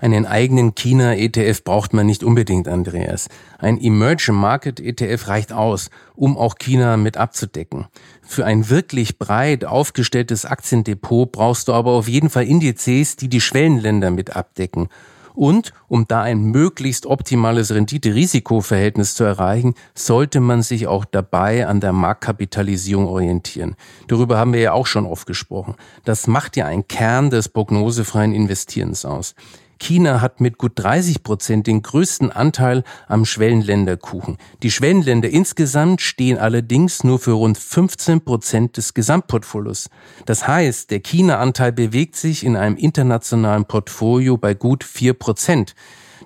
Einen 0.00 0.26
eigenen 0.26 0.74
China-ETF 0.74 1.62
braucht 1.62 1.92
man 1.92 2.06
nicht 2.06 2.24
unbedingt, 2.24 2.66
Andreas. 2.66 3.28
Ein 3.58 3.80
Emerging 3.80 4.34
Market 4.34 4.80
ETF 4.80 5.28
reicht 5.28 5.52
aus, 5.52 5.90
um 6.14 6.36
auch 6.38 6.56
China 6.58 6.96
mit 6.96 7.16
abzudecken. 7.16 7.86
Für 8.22 8.46
ein 8.46 8.70
wirklich 8.70 9.18
breit 9.18 9.64
aufgestelltes 9.64 10.46
Aktiendepot 10.46 11.32
brauchst 11.32 11.68
du 11.68 11.74
aber 11.74 11.92
auf 11.92 12.08
jeden 12.08 12.30
Fall 12.30 12.44
Indizes, 12.44 13.16
die 13.16 13.28
die 13.28 13.40
Schwellenländer 13.40 14.10
mit 14.10 14.34
abdecken. 14.34 14.88
Und 15.34 15.72
um 15.88 16.06
da 16.06 16.22
ein 16.22 16.42
möglichst 16.42 17.06
optimales 17.06 17.72
Rendite-Risiko-Verhältnis 17.72 19.14
zu 19.14 19.24
erreichen, 19.24 19.74
sollte 19.94 20.40
man 20.40 20.62
sich 20.62 20.86
auch 20.86 21.04
dabei 21.04 21.66
an 21.66 21.80
der 21.80 21.92
Marktkapitalisierung 21.92 23.06
orientieren. 23.06 23.76
Darüber 24.08 24.38
haben 24.38 24.52
wir 24.52 24.60
ja 24.60 24.72
auch 24.72 24.86
schon 24.86 25.06
oft 25.06 25.26
gesprochen. 25.26 25.74
Das 26.04 26.26
macht 26.26 26.56
ja 26.56 26.66
einen 26.66 26.86
Kern 26.88 27.30
des 27.30 27.48
prognosefreien 27.48 28.34
Investierens 28.34 29.04
aus. 29.04 29.34
China 29.82 30.20
hat 30.20 30.40
mit 30.40 30.58
gut 30.58 30.72
30 30.76 31.24
Prozent 31.24 31.66
den 31.66 31.82
größten 31.82 32.30
Anteil 32.30 32.84
am 33.08 33.24
Schwellenländerkuchen. 33.24 34.38
Die 34.62 34.70
Schwellenländer 34.70 35.28
insgesamt 35.28 36.00
stehen 36.00 36.38
allerdings 36.38 37.02
nur 37.02 37.18
für 37.18 37.32
rund 37.32 37.58
15 37.58 38.20
Prozent 38.20 38.76
des 38.76 38.94
Gesamtportfolios. 38.94 39.90
Das 40.24 40.46
heißt, 40.46 40.92
der 40.92 41.00
China-Anteil 41.00 41.72
bewegt 41.72 42.14
sich 42.14 42.44
in 42.44 42.56
einem 42.56 42.76
internationalen 42.76 43.64
Portfolio 43.64 44.36
bei 44.36 44.54
gut 44.54 44.84
4 44.84 45.14
Prozent. 45.14 45.74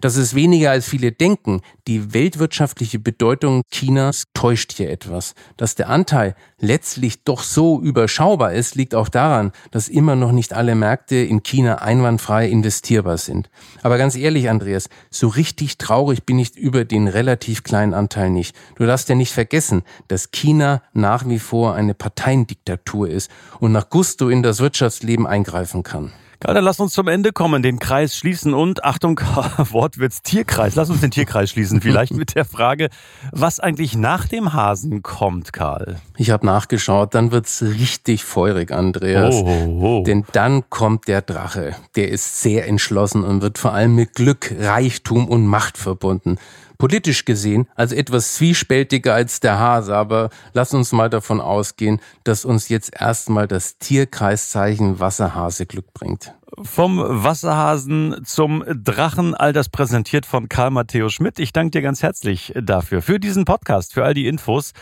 Das 0.01 0.17
ist 0.17 0.35
weniger 0.35 0.71
als 0.71 0.89
viele 0.89 1.13
denken. 1.13 1.63
Die 1.87 2.13
weltwirtschaftliche 2.13 2.99
Bedeutung 2.99 3.63
Chinas 3.71 4.25
täuscht 4.35 4.73
hier 4.73 4.91
etwas. 4.91 5.35
Dass 5.57 5.75
der 5.75 5.89
Anteil 5.89 6.35
letztlich 6.59 7.25
doch 7.25 7.43
so 7.43 7.81
überschaubar 7.81 8.53
ist, 8.53 8.75
liegt 8.75 8.95
auch 8.95 9.09
daran, 9.09 9.53
dass 9.71 9.89
immer 9.89 10.17
noch 10.17 10.33
nicht 10.33 10.53
alle 10.53 10.75
Märkte 10.75 11.17
in 11.17 11.43
China 11.43 11.77
einwandfrei 11.77 12.49
investierbar 12.49 13.19
sind. 13.19 13.51
Aber 13.83 13.99
ganz 13.99 14.17
ehrlich, 14.17 14.51
Andreas, 14.51 14.89
so 15.11 15.29
richtig 15.29 15.79
traurig 15.79 16.25
bin 16.25 16.39
ich 16.39 16.57
über 16.57 16.85
den 16.85 17.09
relativ 17.09 17.63
kleinen 17.63 17.95
Anteil 17.95 18.31
nicht. 18.31 18.57
Du 18.77 18.87
darfst 18.87 19.09
ja 19.09 19.15
nicht 19.15 19.33
vergessen, 19.33 19.83
dass 20.09 20.31
China 20.31 20.83
nach 20.93 21.29
wie 21.29 21.39
vor 21.39 21.75
eine 21.75 21.95
Parteiendiktatur 21.95 23.09
ist 23.09 23.31
und 23.61 23.73
nach 23.73 23.89
Gusto 23.91 24.29
in 24.29 24.43
das 24.43 24.61
Wirtschaftsleben 24.61 25.27
eingreifen 25.27 25.83
kann. 25.83 26.13
Karl, 26.40 26.55
dann 26.55 26.64
lass 26.64 26.81
uns 26.81 26.92
zum 26.92 27.09
Ende 27.09 27.33
kommen, 27.33 27.62
den 27.62 27.79
Kreis 27.79 28.16
schließen 28.16 28.53
und 28.53 28.85
Achtung, 28.85 29.18
Wortwitz, 29.59 30.22
Tierkreis. 30.22 30.75
Lass 30.75 30.90
uns 30.90 31.01
den 31.01 31.11
Tierkreis 31.11 31.51
schließen, 31.51 31.81
vielleicht 31.81 32.12
mit 32.12 32.35
der 32.35 32.44
Frage, 32.44 32.88
was 33.33 33.59
eigentlich 33.59 33.96
nach 33.96 34.29
dem 34.29 34.53
Hasen 34.53 35.03
kommt, 35.03 35.53
Karl. 35.53 35.96
Ich 36.16 36.31
habe 36.31 36.44
nachgeschaut, 36.44 37.14
dann 37.14 37.33
wird's 37.33 37.62
richtig 37.62 38.25
feurig, 38.25 38.70
Andreas. 38.70 39.35
Oh, 39.35 39.46
oh, 39.46 39.87
oh. 40.01 40.03
Denn 40.05 40.25
dann 40.33 40.68
kommt 40.68 41.09
der 41.09 41.22
Drache. 41.22 41.75
Der 41.96 42.11
ist 42.11 42.42
sehr 42.42 42.66
entschlossen 42.68 43.25
und 43.25 43.40
wird 43.40 43.59
vor 43.59 43.72
allem 43.72 43.94
mit 43.94 44.14
Glück, 44.14 44.55
Reichtum 44.59 45.29
und 45.29 45.46
Macht 45.46 45.79
verbunden 45.79 46.38
politisch 46.79 47.25
gesehen 47.25 47.69
also 47.75 47.95
etwas 47.95 48.35
zwiespältiger 48.35 49.15
als 49.15 49.41
der 49.41 49.59
Hase, 49.59 49.95
aber 49.95 50.31
lass 50.53 50.75
uns 50.75 50.93
mal 50.93 51.11
davon 51.11 51.41
ausgehen, 51.41 52.01
dass 52.25 52.45
uns 52.45 52.69
jetzt 52.69 52.93
erstmal 52.99 53.47
das 53.47 53.79
Tierkreiszeichen 53.79 55.01
Wasserhase 55.01 55.67
Glück 55.67 55.93
bringt. 55.93 56.35
Vom 56.62 56.99
Wasserhasen 56.99 58.23
zum 58.25 58.65
Drachen, 58.67 59.35
all 59.35 59.53
das 59.53 59.69
präsentiert 59.69 60.25
von 60.25 60.49
Karl 60.49 60.71
Matthäus 60.71 61.12
Schmidt. 61.12 61.39
Ich 61.39 61.53
danke 61.53 61.73
dir 61.73 61.83
ganz 61.83 62.03
herzlich 62.03 62.53
dafür, 62.61 63.03
für 63.03 63.21
diesen 63.21 63.45
Podcast, 63.45 63.93
für 63.93 64.05
all 64.05 64.15
die 64.15 64.27
Infos. 64.27 64.73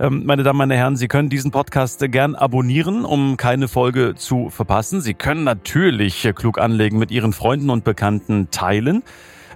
Ähm, 0.00 0.24
meine 0.24 0.42
Damen, 0.42 0.58
meine 0.58 0.76
Herren, 0.76 0.96
Sie 0.96 1.08
können 1.08 1.28
diesen 1.28 1.50
Podcast 1.50 2.00
gern 2.10 2.34
abonnieren, 2.34 3.04
um 3.04 3.36
keine 3.36 3.68
Folge 3.68 4.14
zu 4.16 4.48
verpassen. 4.50 5.02
Sie 5.02 5.14
können 5.14 5.44
natürlich 5.44 6.28
klug 6.34 6.58
anlegen 6.58 6.98
mit 6.98 7.10
Ihren 7.10 7.32
Freunden 7.32 7.70
und 7.70 7.84
Bekannten 7.84 8.50
teilen. 8.50 9.02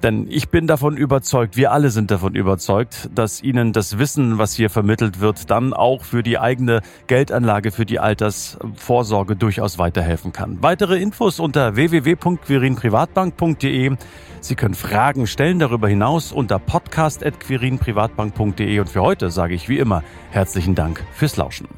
Denn 0.04 0.26
ich 0.28 0.50
bin 0.50 0.66
davon 0.66 0.98
überzeugt, 0.98 1.56
wir 1.56 1.72
alle 1.72 1.88
sind 1.88 2.10
davon 2.10 2.34
überzeugt, 2.34 3.08
dass 3.14 3.42
Ihnen 3.42 3.72
das 3.72 3.98
Wissen, 3.98 4.36
was 4.36 4.52
hier 4.52 4.68
vermittelt 4.68 5.20
wird, 5.20 5.50
dann 5.50 5.72
auch 5.72 6.04
für 6.04 6.22
die 6.22 6.38
eigene 6.38 6.82
Geldanlage, 7.06 7.72
für 7.72 7.86
die 7.86 8.00
Altersvorsorge 8.00 9.34
durchaus 9.34 9.78
weiterhelfen 9.78 10.32
kann. 10.32 10.62
Weitere 10.62 11.00
Infos 11.00 11.40
unter 11.40 11.76
www.quirinprivatbank.de. 11.76 13.96
Sie 14.40 14.54
können 14.56 14.74
Fragen 14.74 15.26
stellen 15.26 15.58
darüber 15.58 15.88
hinaus 15.88 16.32
unter 16.32 16.58
podcast.quirinprivatbank.de. 16.58 18.80
Und 18.80 18.90
für 18.90 19.00
heute 19.00 19.30
sage 19.30 19.54
ich 19.54 19.70
wie 19.70 19.78
immer 19.78 20.02
herzlichen 20.32 20.74
Dank 20.74 21.02
fürs 21.14 21.38
Lauschen. 21.38 21.68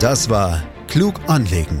Das 0.00 0.28
war 0.28 0.64
Klug 0.88 1.20
anlegen 1.28 1.80